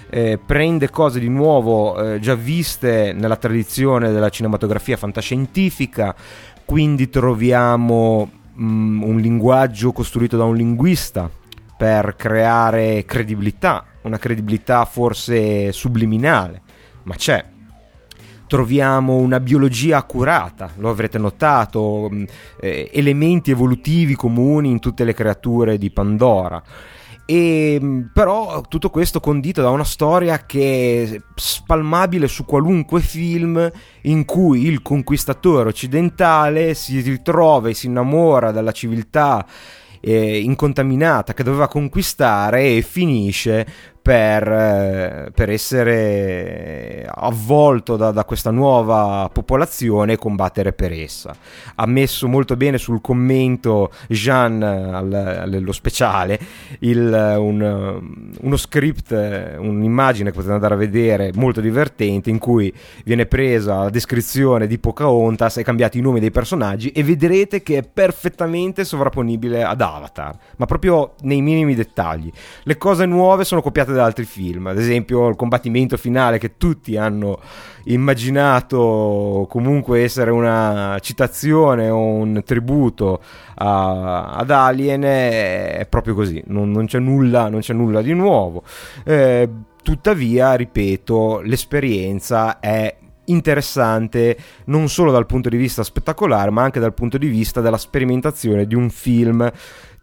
[0.09, 6.15] Eh, prende cose di nuovo eh, già viste nella tradizione della cinematografia fantascientifica,
[6.63, 11.29] quindi troviamo mh, mm, un linguaggio costruito da un linguista
[11.75, 16.61] per creare credibilità, una credibilità forse subliminale,
[17.03, 17.43] ma c'è
[18.47, 22.23] troviamo una biologia accurata, lo avrete notato, mm,
[22.59, 26.61] eh, elementi evolutivi comuni in tutte le creature di Pandora.
[27.27, 33.71] E, però tutto questo condito da una storia che è spalmabile su qualunque film
[34.03, 39.43] in cui il conquistatore occidentale si ritrova e si innamora della civiltà
[40.01, 43.65] eh, incontaminata che doveva conquistare e finisce
[44.05, 51.35] per, eh, per essere avvolto da, da, questa nuova popolazione e combattere per essa.
[51.73, 56.39] Ha messo molto bene sul commento Jean allo speciale
[56.81, 62.71] il, un, uno script, un'immagine che potete andare a vedere molto divertente in cui
[63.05, 67.79] viene presa la descrizione di Pocahontas e cambiati i nomi dei personaggi e vedrete che
[67.79, 72.31] è perfettamente sovrapponibile ad Avatar, ma proprio nei minimi dettagli.
[72.61, 76.97] Le cose nuove sono copiate da altri film, ad esempio il combattimento finale che tutti
[76.97, 77.39] hanno
[77.85, 83.21] immaginato comunque essere una citazione o un tributo
[83.55, 88.63] a, ad Alien è proprio così, non, non, c'è, nulla, non c'è nulla di nuovo.
[89.03, 89.49] Eh,
[89.81, 96.93] tuttavia, ripeto, l'esperienza è interessante non solo dal punto di vista spettacolare, ma anche dal
[96.93, 99.49] punto di vista della sperimentazione di un film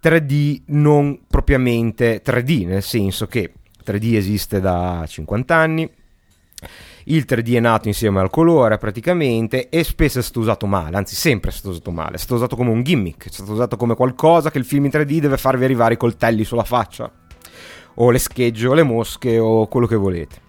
[0.02, 3.52] 3D non propriamente 3D, nel senso che
[3.84, 5.90] 3D esiste da 50 anni.
[7.04, 11.16] Il 3D è nato insieme al colore praticamente e spesso è stato usato male, anzi
[11.16, 13.96] sempre è stato usato male, è stato usato come un gimmick, è stato usato come
[13.96, 17.10] qualcosa che il film in 3D deve farvi arrivare i coltelli sulla faccia,
[17.94, 20.40] o le schegge, o le mosche, o quello che volete.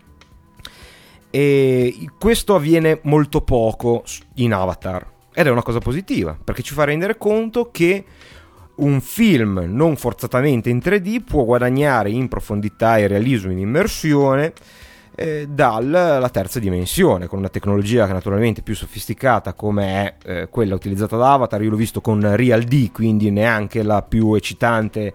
[1.31, 4.03] E questo avviene molto poco
[4.35, 8.05] in Avatar ed è una cosa positiva perché ci fa rendere conto che
[8.75, 14.53] un film non forzatamente in 3D può guadagnare in profondità e realismo in immersione
[15.15, 20.49] eh, dalla terza dimensione, con una tecnologia che naturalmente è più sofisticata come è eh,
[20.49, 21.61] quella utilizzata da Avatar.
[21.61, 25.13] Io l'ho visto con Real D, quindi neanche la più eccitante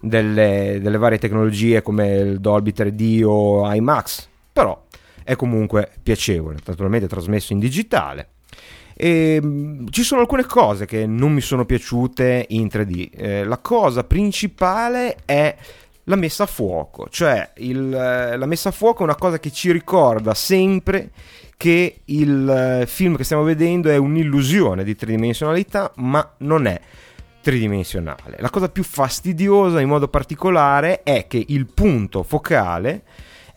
[0.00, 4.84] delle, delle varie tecnologie come il Dolby 3D o IMAX, però
[5.24, 8.28] è comunque piacevole, naturalmente trasmesso in digitale
[9.00, 13.08] e, ehm, ci sono alcune cose che non mi sono piaciute in 3D.
[13.16, 15.56] Eh, la cosa principale è
[16.04, 19.50] la messa a fuoco, cioè il, eh, la messa a fuoco è una cosa che
[19.50, 21.10] ci ricorda sempre
[21.56, 22.48] che il
[22.82, 26.78] eh, film che stiamo vedendo è un'illusione di tridimensionalità, ma non è
[27.40, 28.36] tridimensionale.
[28.38, 33.02] La cosa più fastidiosa in modo particolare è che il punto focale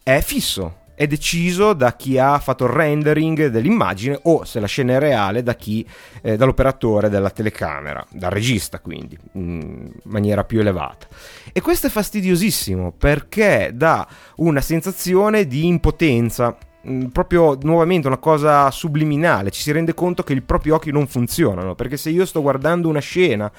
[0.04, 4.94] è fisso, è deciso da chi ha fatto il rendering dell'immagine o se la scena
[4.94, 5.86] è reale da chi,
[6.22, 11.08] eh, dall'operatore della telecamera, dal regista quindi, in maniera più elevata.
[11.52, 18.72] E questo è fastidiosissimo perché dà una sensazione di impotenza mm, proprio nuovamente una cosa
[18.72, 22.42] subliminale, ci si rende conto che i propri occhi non funzionano, perché se io sto
[22.42, 23.52] guardando una scena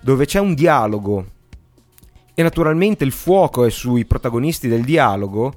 [0.00, 1.26] dove c'è un dialogo
[2.34, 5.54] e naturalmente il fuoco è sui protagonisti del dialogo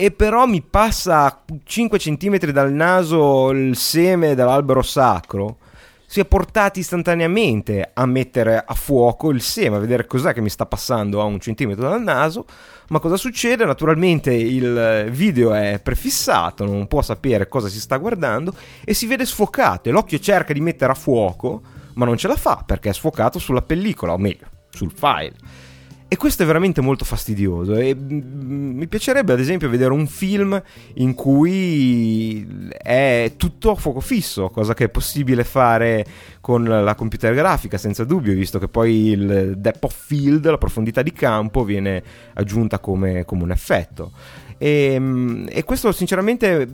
[0.00, 5.58] e però mi passa a 5 cm dal naso il seme dell'albero sacro,
[6.06, 10.48] si è portati istantaneamente a mettere a fuoco il seme, a vedere cos'è che mi
[10.48, 12.46] sta passando a un centimetro dal naso.
[12.88, 13.66] Ma cosa succede?
[13.66, 19.26] Naturalmente il video è prefissato, non può sapere cosa si sta guardando e si vede
[19.26, 21.60] sfocato e l'occhio cerca di mettere a fuoco,
[21.96, 25.68] ma non ce la fa perché è sfocato sulla pellicola, o meglio, sul file.
[26.12, 27.76] E questo è veramente molto fastidioso.
[27.76, 30.60] E mm, mi piacerebbe, ad esempio, vedere un film
[30.94, 36.04] in cui è tutto a fuoco fisso, cosa che è possibile fare
[36.40, 41.00] con la computer grafica, senza dubbio, visto che poi il depth of field, la profondità
[41.02, 42.02] di campo, viene
[42.34, 44.10] aggiunta come, come un effetto.
[44.58, 46.66] E, mm, e questo, sinceramente,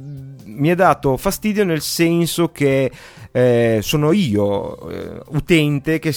[0.57, 2.91] mi ha dato fastidio nel senso che
[3.37, 6.15] eh, sono io, eh, utente, che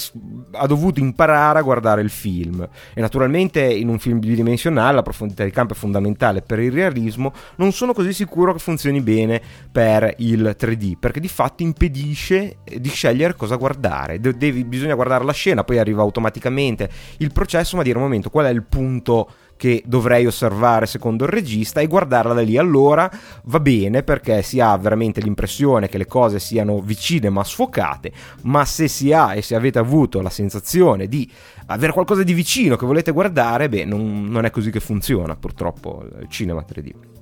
[0.54, 2.65] ha dovuto imparare a guardare il film.
[2.93, 7.34] E naturalmente in un film bidimensionale la profondità di campo è fondamentale per il realismo.
[7.58, 12.89] Non sono così sicuro che funzioni bene per il 3D, perché di fatto impedisce di
[12.89, 14.21] scegliere cosa guardare.
[14.21, 18.45] Devi, bisogna guardare la scena, poi arriva automaticamente il processo, ma dire un momento qual
[18.45, 22.58] è il punto che dovrei osservare secondo il regista e guardarla da lì.
[22.58, 23.12] Allora
[23.43, 28.63] va bene perché si ha veramente l'impressione che le cose siano vicine ma sfocate, ma
[28.63, 31.30] se si ha e se avete avuto la sensazione di
[31.65, 36.06] avere qualcosa di vicino che volete guardare, beh, non, non è così che funziona purtroppo
[36.22, 37.18] il cinema 3D.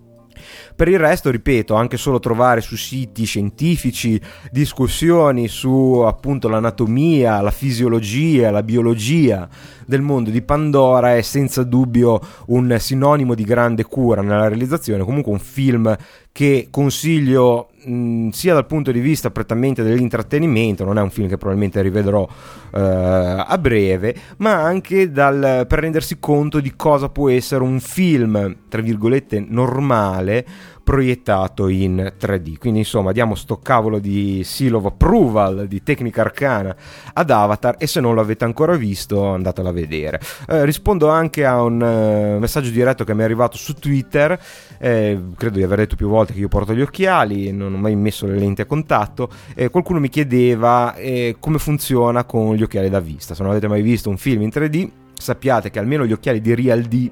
[0.77, 7.49] Per il resto, ripeto, anche solo trovare su siti scientifici discussioni su appunto l'anatomia, la
[7.49, 9.49] fisiologia, la biologia
[9.87, 15.31] del mondo di Pandora è senza dubbio un sinonimo di grande cura nella realizzazione, comunque
[15.31, 15.97] un film
[16.37, 17.69] che consiglio
[18.29, 22.27] sia dal punto di vista prettamente dell'intrattenimento, non è un film che probabilmente rivedrò
[22.75, 28.55] eh, a breve, ma anche dal, per rendersi conto di cosa può essere un film,
[28.69, 30.45] tra virgolette, normale
[30.87, 32.57] proiettato in 3D.
[32.57, 36.73] Quindi insomma diamo sto cavolo di seal of approval di tecnica arcana
[37.11, 40.21] ad Avatar e se non l'avete ancora visto andatelo a vedere.
[40.47, 44.39] Eh, rispondo anche a un uh, messaggio diretto che mi è arrivato su Twitter,
[44.77, 47.97] eh, credo di aver detto più volte che io porto gli occhiali, non ho mai
[47.97, 52.87] messo le lenti a contatto, eh, qualcuno mi chiedeva eh, come funziona con gli occhiali
[52.87, 53.35] da vista.
[53.35, 56.55] Se non avete mai visto un film in 3D sappiate che almeno gli occhiali di
[56.55, 57.11] Real D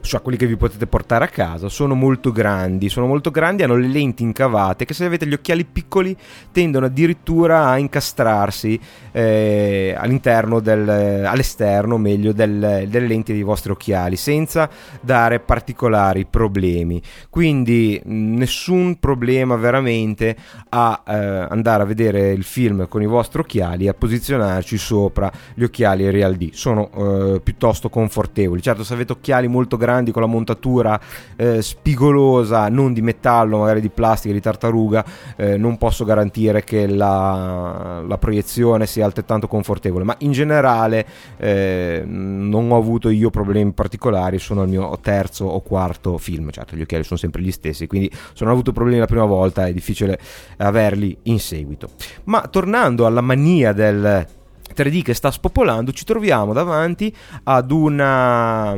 [0.00, 3.76] cioè quelli che vi potete portare a casa, sono molto grandi, sono molto grandi, hanno
[3.76, 6.16] le lenti incavate che se avete gli occhiali piccoli
[6.52, 8.78] tendono addirittura a incastrarsi
[9.12, 14.68] eh, all'interno del, all'esterno meglio del, delle lenti dei vostri occhiali senza
[15.00, 17.02] dare particolari problemi.
[17.28, 20.36] Quindi nessun problema veramente
[20.68, 21.14] a eh,
[21.48, 26.10] andare a vedere il film con i vostri occhiali e a posizionarci sopra gli occhiali
[26.10, 26.52] Real D.
[26.52, 28.62] Sono eh, piuttosto confortevoli.
[28.62, 31.00] Certo, se avete occhiali molto grandi grandi con la montatura
[31.36, 35.04] eh, spigolosa, non di metallo, magari di plastica, di tartaruga,
[35.36, 41.06] eh, non posso garantire che la, la, proiezione sia altrettanto confortevole, ma in generale
[41.38, 46.76] eh, non ho avuto io problemi particolari, sono il mio terzo o quarto film, certo
[46.76, 49.66] gli occhiali sono sempre gli stessi, quindi se non ho avuto problemi la prima volta
[49.66, 50.18] è difficile
[50.58, 51.90] averli in seguito.
[52.24, 54.26] Ma tornando alla mania del
[54.74, 57.14] 3D che sta spopolando, ci troviamo davanti
[57.44, 58.76] ad una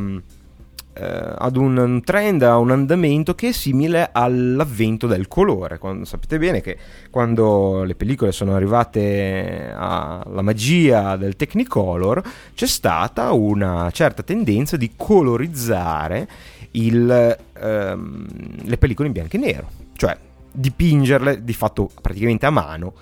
[0.93, 5.79] ad un trend, a un andamento che è simile all'avvento del colore.
[5.79, 6.77] Quando, sapete bene che
[7.11, 12.23] quando le pellicole sono arrivate alla magia del Technicolor
[12.55, 16.29] c'è stata una certa tendenza di colorizzare
[16.73, 18.27] il, ehm,
[18.65, 20.17] le pellicole in bianco e nero, cioè
[20.53, 22.95] dipingerle di fatto praticamente a mano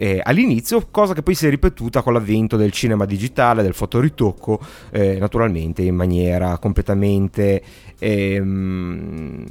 [0.00, 4.60] eh, all'inizio, cosa che poi si è ripetuta con l'avvento del cinema digitale, del fotoritocco,
[4.90, 7.60] eh, naturalmente in maniera completamente
[7.98, 9.44] ehm,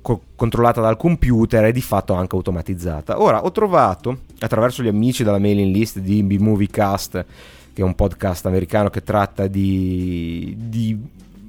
[0.00, 3.20] co- controllata dal computer e di fatto anche automatizzata.
[3.20, 7.26] Ora ho trovato attraverso gli amici della mailing list di B-Movie Cast,
[7.74, 10.98] che è un podcast americano che tratta di, di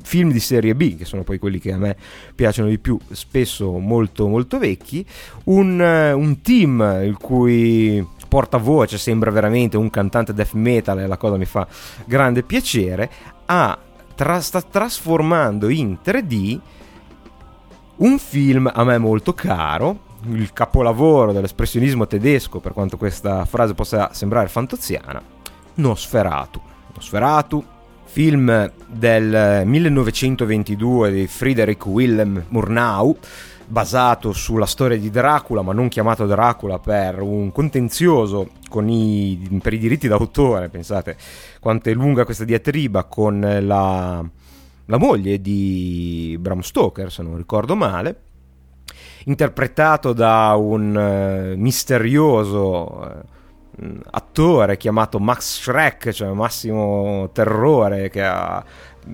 [0.02, 1.96] film di serie B, che sono poi quelli che a me
[2.34, 5.06] piacciono di più, spesso molto molto vecchi,
[5.46, 11.36] un, un team il cui portavoce, sembra veramente un cantante death metal e la cosa
[11.36, 11.68] mi fa
[12.06, 13.10] grande piacere,
[13.46, 13.78] ha,
[14.16, 16.60] tra, sta trasformando in 3D
[17.98, 24.14] un film a me molto caro, il capolavoro dell'espressionismo tedesco, per quanto questa frase possa
[24.14, 25.22] sembrare fantoziana,
[25.76, 26.62] Nosferatu.
[26.96, 27.64] Nosferatu,
[28.12, 33.18] film del 1922 di Friedrich Wilhelm Murnau,
[33.66, 38.50] basato sulla storia di Dracula, ma non chiamato Dracula per un contenzioso
[38.86, 40.68] i, per i diritti d'autore.
[40.68, 41.16] Pensate
[41.62, 44.30] quanto è lunga questa diatriba con la,
[44.86, 48.24] la moglie di Bram Stoker, se non ricordo male
[49.26, 53.40] interpretato da un uh, misterioso uh,
[54.12, 58.64] attore chiamato Max Schreck, cioè Massimo Terrore, che ha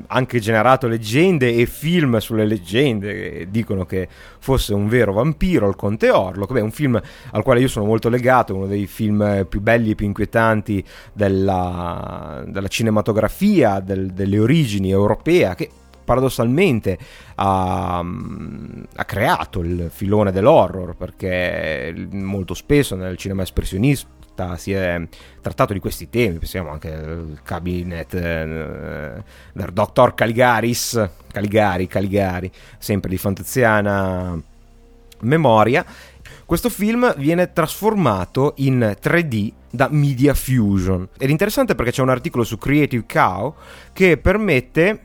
[0.07, 4.07] anche generato leggende e film sulle leggende che dicono che
[4.39, 6.51] fosse un vero vampiro, il Conte Orlok.
[6.51, 6.99] Beh, un film
[7.31, 10.83] al quale io sono molto legato, uno dei film più belli e più inquietanti
[11.13, 15.69] della, della cinematografia, del, delle origini europea, che
[16.03, 16.97] paradossalmente
[17.35, 24.07] ha, ha, creato il filone dell'horror perché molto spesso nel cinema espressionista
[24.57, 25.01] si è
[25.41, 29.23] trattato di questi temi, pensiamo anche al cabinet eh,
[29.53, 34.39] del dottor Caligaris, Caligari, Caligari, sempre di fantaziana
[35.21, 35.85] memoria.
[36.45, 42.09] Questo film viene trasformato in 3D da Media Fusion ed è interessante perché c'è un
[42.09, 43.53] articolo su Creative Cow
[43.93, 45.01] che permette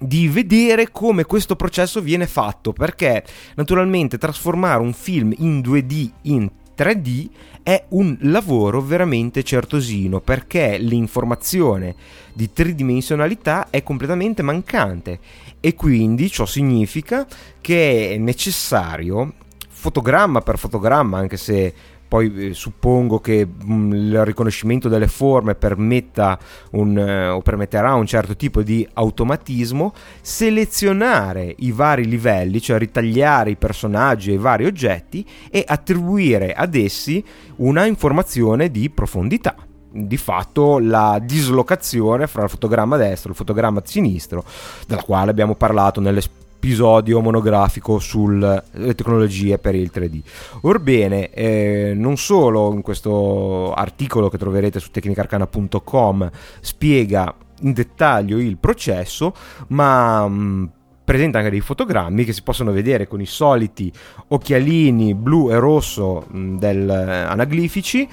[0.00, 3.24] di vedere come questo processo viene fatto perché
[3.56, 6.48] naturalmente trasformare un film in 2D in
[6.78, 7.28] 3D
[7.64, 11.94] è un lavoro veramente certosino perché l'informazione
[12.32, 15.18] di tridimensionalità è completamente mancante.
[15.60, 17.26] E quindi ciò significa
[17.60, 19.34] che è necessario
[19.68, 21.74] fotogramma per fotogramma anche se
[22.08, 26.38] poi eh, suppongo che mh, mm, il riconoscimento delle forme permetta
[26.72, 29.92] un, eh, o permetterà un certo tipo di automatismo,
[30.22, 36.74] selezionare i vari livelli, cioè ritagliare i personaggi e i vari oggetti e attribuire ad
[36.74, 37.22] essi
[37.56, 39.54] una informazione di profondità.
[39.90, 44.44] Di fatto la dislocazione fra il fotogramma destro e il fotogramma sinistro,
[44.86, 46.20] della quale abbiamo parlato nelle
[46.58, 48.64] episodio monografico sulle
[48.96, 50.20] tecnologie per il 3D.
[50.62, 56.30] Orbene, eh, non solo in questo articolo che troverete su tecnicarcana.com
[56.60, 59.32] spiega in dettaglio il processo,
[59.68, 60.64] ma mh, mm,
[61.04, 63.90] presenta anche dei fotogrammi che si possono vedere con i soliti
[64.26, 68.08] occhialini blu e rosso mh, mm, eh, anaglifici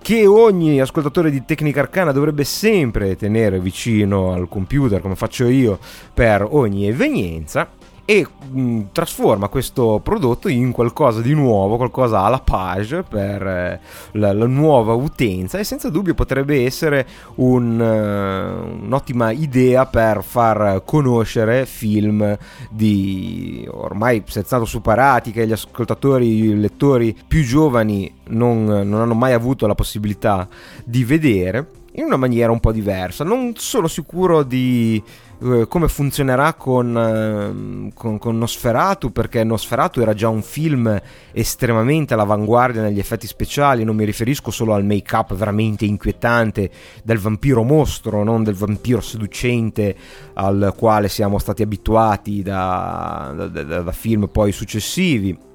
[0.00, 5.80] che ogni ascoltatore di Tecnica Arcana dovrebbe sempre tenere vicino al computer come faccio io
[6.14, 7.68] per ogni evenienza
[8.10, 13.80] e mh, mm, trasforma questo prodotto in qualcosa di nuovo, qualcosa alla page per eh,
[14.12, 20.80] la, la, nuova utenza e senza dubbio potrebbe essere un, uh, un'ottima idea per far
[20.86, 22.34] conoscere film
[22.70, 29.34] di ormai senza superati che gli ascoltatori, i lettori più giovani non, non hanno mai
[29.34, 30.48] avuto la possibilità
[30.82, 33.24] di vedere in una maniera un po' diversa.
[33.24, 35.02] Non sono sicuro di
[35.38, 41.00] come funzionerà con, eh, con, con, Nosferatu perché Nosferatu era già un film
[41.32, 46.70] estremamente all'avanguardia negli effetti speciali non mi riferisco solo al make up veramente inquietante
[47.04, 49.94] del vampiro mostro non del vampiro seducente
[50.34, 55.46] al quale siamo stati abituati da, da, da, da film poi successivi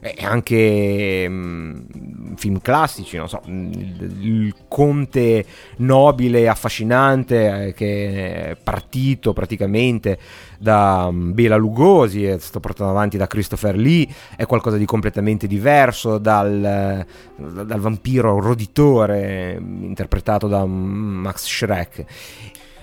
[0.00, 5.44] e anche mh, mm, film classici, non so, il, il conte
[5.76, 10.18] nobile, affascinante eh, che è partito praticamente
[10.58, 15.46] da um, Bela Lugosi, è stato portato avanti da Christopher Lee, è qualcosa di completamente
[15.46, 17.04] diverso dal,
[17.36, 22.04] dal vampiro roditore interpretato da Max Schreck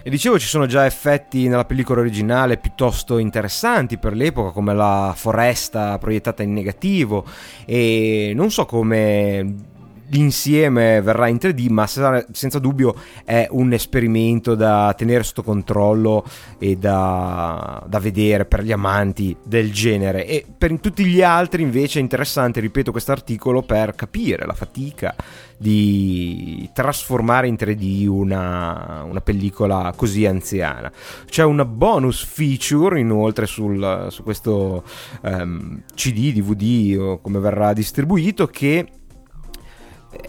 [0.08, 5.12] e dicevo, ci sono già effetti nella pellicola originale piuttosto interessanti per l'epoca, come la
[5.14, 7.26] foresta proiettata in negativo.
[7.66, 9.76] E non so come
[10.10, 12.96] l'insieme verrà in 3D, ma senza dubbio
[13.26, 16.24] è un esperimento da tenere sotto controllo
[16.60, 20.26] e da, da, vedere per gli amanti del genere.
[20.26, 25.16] E per tutti gli altri invece è interessante, ripeto, questo articolo per capire la fatica
[25.58, 30.92] di trasformare in 3D una, una pellicola così anziana.
[31.26, 34.84] C'è una bonus feature inoltre sul, su questo
[35.22, 38.88] um, ehm, CD, DVD o come verrà distribuito che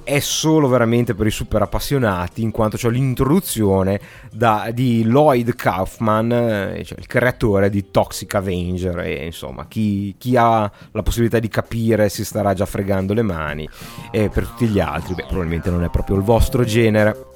[0.02, 6.32] è solo veramente per i super appassionati in quanto c'è l'introduzione da, di Lloyd Kaufman
[6.32, 11.48] eh, cioè il creatore di Toxic Avenger e insomma chi, chi, ha la possibilità di
[11.48, 13.68] capire si starà già fregando le mani
[14.10, 17.26] e per tutti gli altri beh probabilmente non è proprio il vostro genere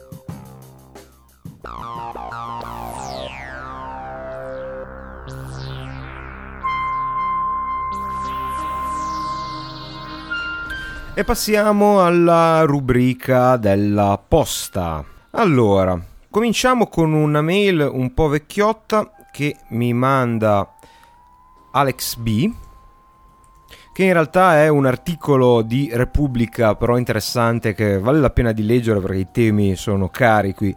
[11.15, 15.05] E passiamo alla rubrica della posta.
[15.33, 20.75] Allora, cominciamo con una mail un po' vecchiotta che mi manda
[21.73, 22.51] Alex B.
[23.93, 28.65] Che in realtà è un articolo di Repubblica, però interessante, che vale la pena di
[28.65, 30.75] leggere perché i temi sono cari qui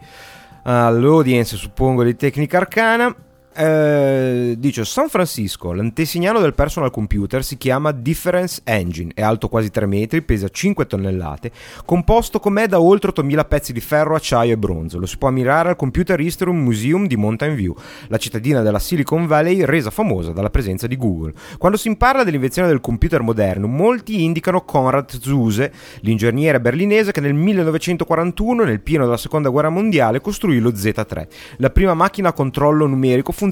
[0.63, 3.15] all'audience, suppongo, di Tecnica Arcana.
[3.57, 9.71] Eh, dice San Francisco, l'antesignano del personal computer si chiama Difference Engine, è alto quasi
[9.71, 11.51] 3 metri, pesa 5 tonnellate,
[11.85, 14.99] composto com'è da oltre 8000 pezzi di ferro, acciaio e bronzo.
[14.99, 17.73] Lo si può ammirare al Computer History Museum di Mountain View,
[18.09, 21.31] la cittadina della Silicon Valley resa famosa dalla presenza di Google.
[21.57, 27.33] Quando si parla dell'invenzione del computer moderno, molti indicano Konrad Zuse, l'ingegnere berlinese che nel
[27.33, 31.27] 1941, nel pieno della seconda guerra mondiale, costruì lo Z3,
[31.59, 33.43] la prima macchina a controllo numerico funzionante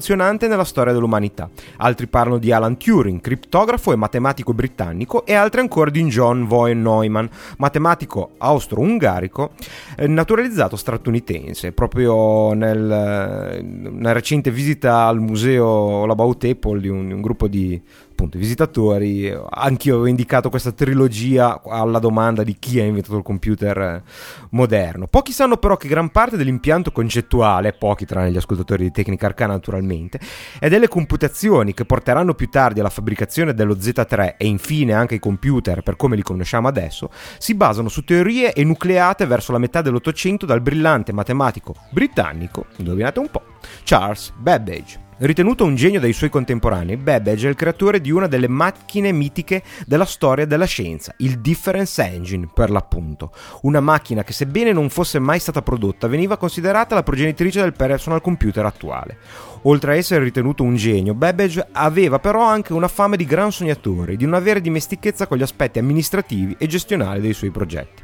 [0.48, 1.48] nella storia dell'umanità.
[1.78, 6.80] Altri parlano di Alan Turing, criptografo e matematico britannico, e altri ancora di John von
[6.80, 7.26] Neumann,
[7.58, 9.52] matematico austro-ungarico,
[9.96, 11.72] eh, naturalizzato statunitense.
[11.72, 17.80] Proprio nel, nella recente visita al museo Labaut Apple di un, di un gruppo di
[18.14, 19.36] appunto i visitatori.
[19.50, 24.02] Anch'io avevo indicato questa trilogia alla domanda di chi ha inventato il computer eh,
[24.50, 25.06] moderno.
[25.06, 29.52] Pochi sanno però che gran parte dell'impianto concettuale, pochi tranne gli ascoltatori di Tecnica Arcana
[29.52, 30.18] naturalmente,
[30.58, 35.20] è delle computazioni che porteranno più tardi alla fabbricazione dello Z3 e infine anche ai
[35.20, 40.46] computer per come li conosciamo adesso, si basano su teorie enucleate verso la metà dell'Ottocento
[40.46, 43.42] dal brillante matematico britannico, indovinate un po',
[43.82, 45.03] Charles Babbage.
[45.16, 49.62] Ritenuto un genio dai suoi contemporanei, Babbage è il creatore di una delle macchine mitiche
[49.86, 53.32] della storia della scienza, il Difference Engine per l'appunto.
[53.62, 58.20] Una macchina che sebbene non fosse mai stata prodotta veniva considerata la progenitrice del personal
[58.20, 59.18] computer attuale.
[59.62, 64.16] Oltre a essere ritenuto un genio, Babbage aveva però anche una fame di gran sognatore,
[64.16, 68.03] di non avere dimestichezza con gli aspetti amministrativi e gestionali dei suoi progetti.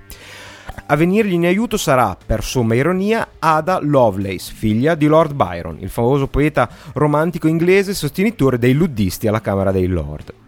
[0.87, 5.89] A venirgli in aiuto sarà, per somma ironia, Ada Lovelace, figlia di Lord Byron, il
[5.89, 10.40] famoso poeta romantico inglese sostenitore dei luddisti alla Camera dei Lord.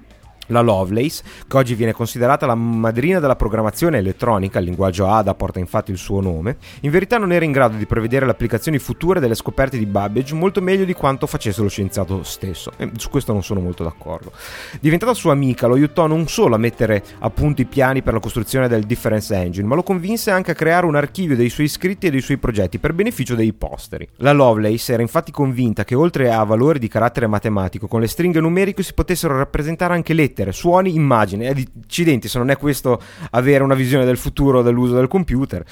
[0.52, 5.58] La Lovelace, che oggi viene considerata la madrina della programmazione elettronica, il linguaggio ADA porta
[5.58, 9.18] infatti il suo nome, in verità non era in grado di prevedere le applicazioni future
[9.18, 13.32] delle scoperte di Babbage molto meglio di quanto facesse lo scienziato stesso, e su questo
[13.32, 14.30] non sono molto d'accordo.
[14.78, 18.20] Diventata sua amica, lo aiutò non solo a mettere a punto i piani per la
[18.20, 22.08] costruzione del Difference Engine, ma lo convinse anche a creare un archivio dei suoi scritti
[22.08, 24.06] e dei suoi progetti per beneficio dei posteri.
[24.16, 28.40] La Lovelace era infatti convinta che oltre a valori di carattere matematico, con le stringhe
[28.40, 31.46] numeriche si potessero rappresentare anche lettere lettere, suoni, immagini.
[31.46, 35.64] Accidenti, se non è questo avere una visione del futuro dell'uso del computer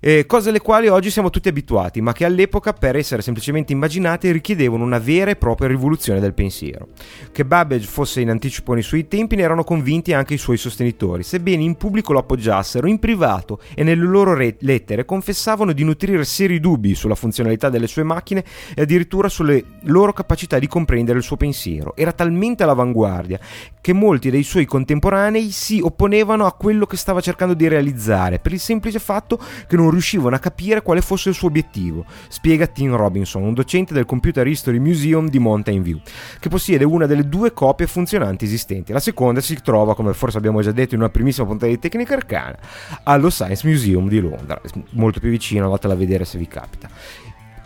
[0.00, 4.30] eh, cose alle quali oggi siamo tutti abituati, ma che all'epoca, per essere semplicemente immaginate,
[4.30, 6.88] richiedevano una vera e propria rivoluzione del pensiero.
[7.32, 11.22] Che Babbage fosse in anticipo nei suoi tempi ne erano convinti anche i suoi sostenitori,
[11.22, 16.24] sebbene in pubblico lo appoggiassero, in privato e nelle loro re- lettere confessavano di nutrire
[16.24, 18.44] seri dubbi sulla funzionalità delle sue macchine
[18.74, 21.94] e addirittura sulle loro capacità di comprendere il suo pensiero.
[21.96, 23.38] Era talmente all'avanguardia
[23.80, 28.52] che molti dei suoi contemporanei si opponevano a quello che stava cercando di realizzare, per
[28.52, 32.66] il semplice fatto che non non riuscivano a capire quale fosse il suo obiettivo, spiega
[32.66, 36.00] Tim Robinson, un docente del Computer History Museum di Mountain View,
[36.38, 38.92] che possiede una delle due copie funzionanti esistenti.
[38.92, 42.14] La seconda si trova, come forse abbiamo già detto in una primissima puntata di Tecnica
[42.14, 42.58] Arcana,
[43.04, 44.60] allo Science Museum di Londra,
[44.90, 46.88] molto più vicino, andatela a vedere se vi capita.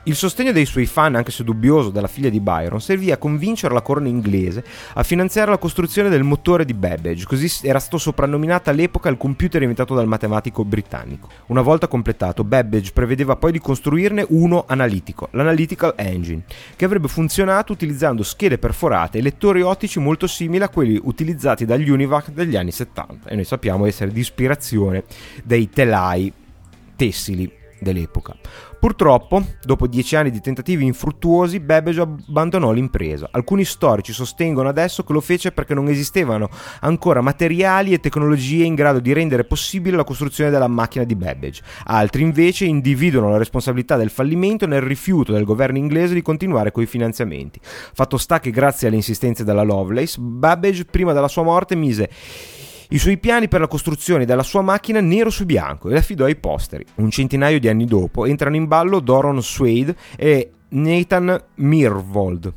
[0.05, 3.72] Il sostegno dei suoi fan, anche se dubbioso, della figlia di Byron, servì a convincere
[3.72, 8.68] la corona inglese a finanziare la costruzione del motore di Babbage, così era stato soprannominato
[8.68, 11.28] all'epoca il computer inventato dal matematico britannico.
[11.46, 16.42] Una volta completato, Babbage prevedeva poi di costruirne uno analitico, l'Analytical Engine,
[16.74, 21.90] che avrebbe funzionato utilizzando schede perforate e lettori ottici molto simili a quelli utilizzati dagli
[21.90, 25.05] Univac degli anni 70, e noi sappiamo essere di ispirazione
[25.44, 26.32] dei telai
[26.96, 27.48] tessili
[27.78, 28.34] dell'epoca.
[28.83, 33.28] Purtroppo, dopo dieci anni di tentativi infruttuosi, Babbage abbandonò l'impresa.
[33.30, 36.49] Alcuni storici sostengono adesso che lo fece perché non esistevano
[36.80, 41.62] ancora materiali e tecnologie in grado di rendere possibile la costruzione della macchina di Babbage.
[41.85, 46.87] Altri invece individuano la responsabilità del fallimento nel rifiuto del governo inglese di continuare coi
[46.87, 47.61] finanziamenti.
[47.62, 52.11] Fatto sta che grazie alle insistenze della Lovelace, Babbage prima della sua morte mise
[52.93, 56.36] i suoi piani per la costruzione della sua macchina nero su bianco e l'affidò ai
[56.36, 56.84] posteri.
[56.97, 62.53] Un centinaio di anni dopo entrano in ballo Doron Swade e Nathan Mirvold.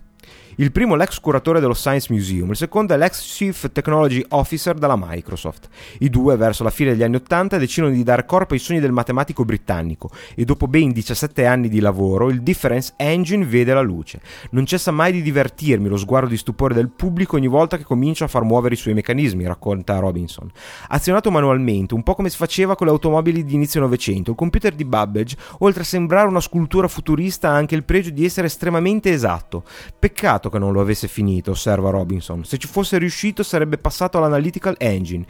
[0.58, 4.96] Il primo l'ex curatore dello Science Museum, il secondo è l'ex Chief Technology Officer della
[4.98, 5.68] Microsoft.
[6.00, 8.94] I due, verso la fine degli anni Ottanta, decidono di dare corpo ai sogni del
[8.94, 14.22] matematico britannico e dopo ben 17 anni di lavoro il Difference Engine vede la luce.
[14.52, 18.24] Non cessa mai di divertirmi lo sguardo di stupore del pubblico ogni volta che comincia
[18.24, 20.50] a far muovere i suoi meccanismi, racconta Robinson.
[20.88, 24.74] Azionato manualmente, un po' come si faceva con le automobili di inizio Novecento, il computer
[24.74, 29.12] di Babbage, oltre a sembrare una scultura futurista, ha anche il pregio di essere estremamente
[29.12, 29.66] esatto.
[30.00, 32.44] Peccato peccato che non lo avesse finito, osserva Robinson.
[32.44, 35.26] Se ci fosse riuscito sarebbe passato all'Analytical Engine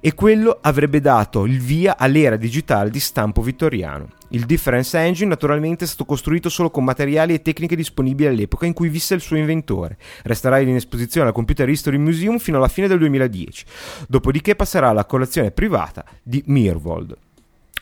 [0.00, 4.08] e quello avrebbe dato il via all'era digitale di stampo vittoriano.
[4.28, 8.72] Il Difference Engine naturalmente è stato costruito solo con materiali e tecniche disponibili all'epoca in
[8.72, 9.98] cui visse il suo inventore.
[10.22, 13.64] Resterà in esposizione al Computer History Museum fino alla fine del 2010,
[14.08, 17.16] dopodiché passerà alla collezione privata di Mirvold.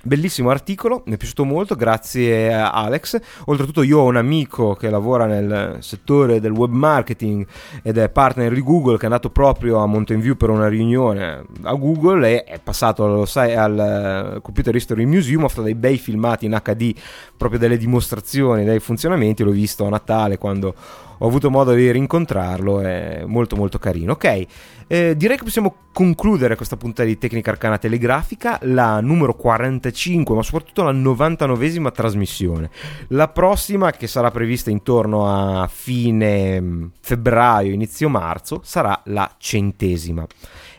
[0.02, 3.20] Bellissimo articolo, mi è piaciuto molto, grazie a Alex.
[3.44, 7.46] Oltretutto io ho un amico che lavora nel settore del web marketing
[7.82, 11.44] ed è partner di Google che è andato proprio a Mountain View per una riunione
[11.64, 16.46] a Google e è passato sai, al Computer History Museum, ha fatto dei bei filmati
[16.46, 16.94] in HD
[17.36, 20.74] proprio delle dimostrazioni dei funzionamenti, l'ho visto a Natale quando
[21.22, 24.12] ho avuto modo di rincontrarlo, è molto molto carino.
[24.12, 24.46] Ok,
[24.86, 29.89] eh, direi che possiamo concludere questa puntata di Tecnica Arcana Telegrafica, la numero 45,
[30.34, 32.70] ma soprattutto la 99esima trasmissione.
[33.08, 40.26] La prossima, che sarà prevista intorno a fine mm, febbraio, inizio marzo, sarà la centesima.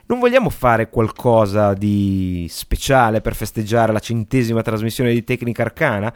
[0.07, 6.14] Non vogliamo fare qualcosa di speciale per festeggiare la centesima trasmissione di Tecnica Arcana?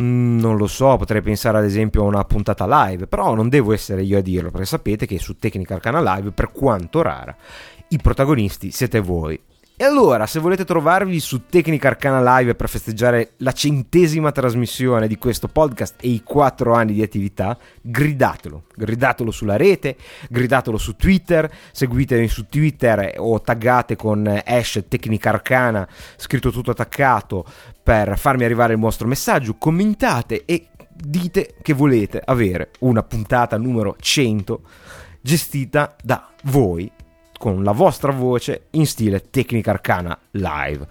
[0.00, 3.72] Mm, non lo so, potrei pensare ad esempio a una puntata live, però non devo
[3.72, 7.36] essere io a dirlo, perché sapete che su Tecnica Arcana Live, per quanto rara,
[7.88, 9.40] i protagonisti siete voi.
[9.76, 15.18] E allora, se volete trovarvi su Tecnica Arcana Live per festeggiare la centesima trasmissione di
[15.18, 18.66] questo podcast e i quattro anni di attività, gridatelo.
[18.72, 19.96] Gridatelo sulla rete,
[20.28, 27.44] gridatelo su Twitter, seguitemi su Twitter o taggate con hash Tecnica Arcana, scritto tutto attaccato,
[27.82, 33.96] per farmi arrivare il vostro messaggio, commentate e dite che volete avere una puntata numero
[33.98, 34.60] 100
[35.20, 36.88] gestita da voi
[37.44, 40.86] con la vostra voce in stile Tecnica Arcana live.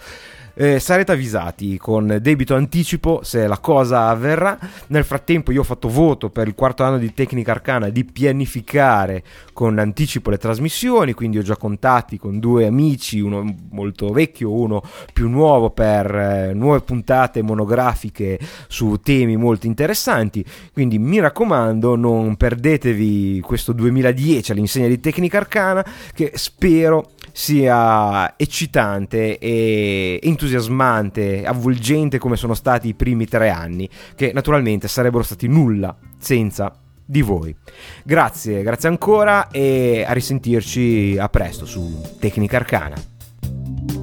[0.55, 4.57] Eh, sarete avvisati con debito anticipo se la cosa avverrà.
[4.87, 9.23] Nel frattempo io ho fatto voto per il quarto anno di tecnica arcana di pianificare
[9.53, 14.81] con anticipo le trasmissioni, quindi ho già contatti con due amici, uno molto vecchio, uno
[15.11, 20.45] più nuovo per eh, nuove puntate monografiche su temi molto interessanti.
[20.71, 29.39] Quindi mi raccomando, non perdetevi questo 2010 all'insegna di tecnica arcana che spero sia eccitante
[29.39, 35.95] e entusiasmante, avvolgente come sono stati i primi tre anni, che naturalmente sarebbero stati nulla
[36.17, 36.73] senza
[37.05, 37.55] di voi.
[38.03, 44.02] Grazie, grazie ancora e a risentirci a presto su Tecnica Arcana.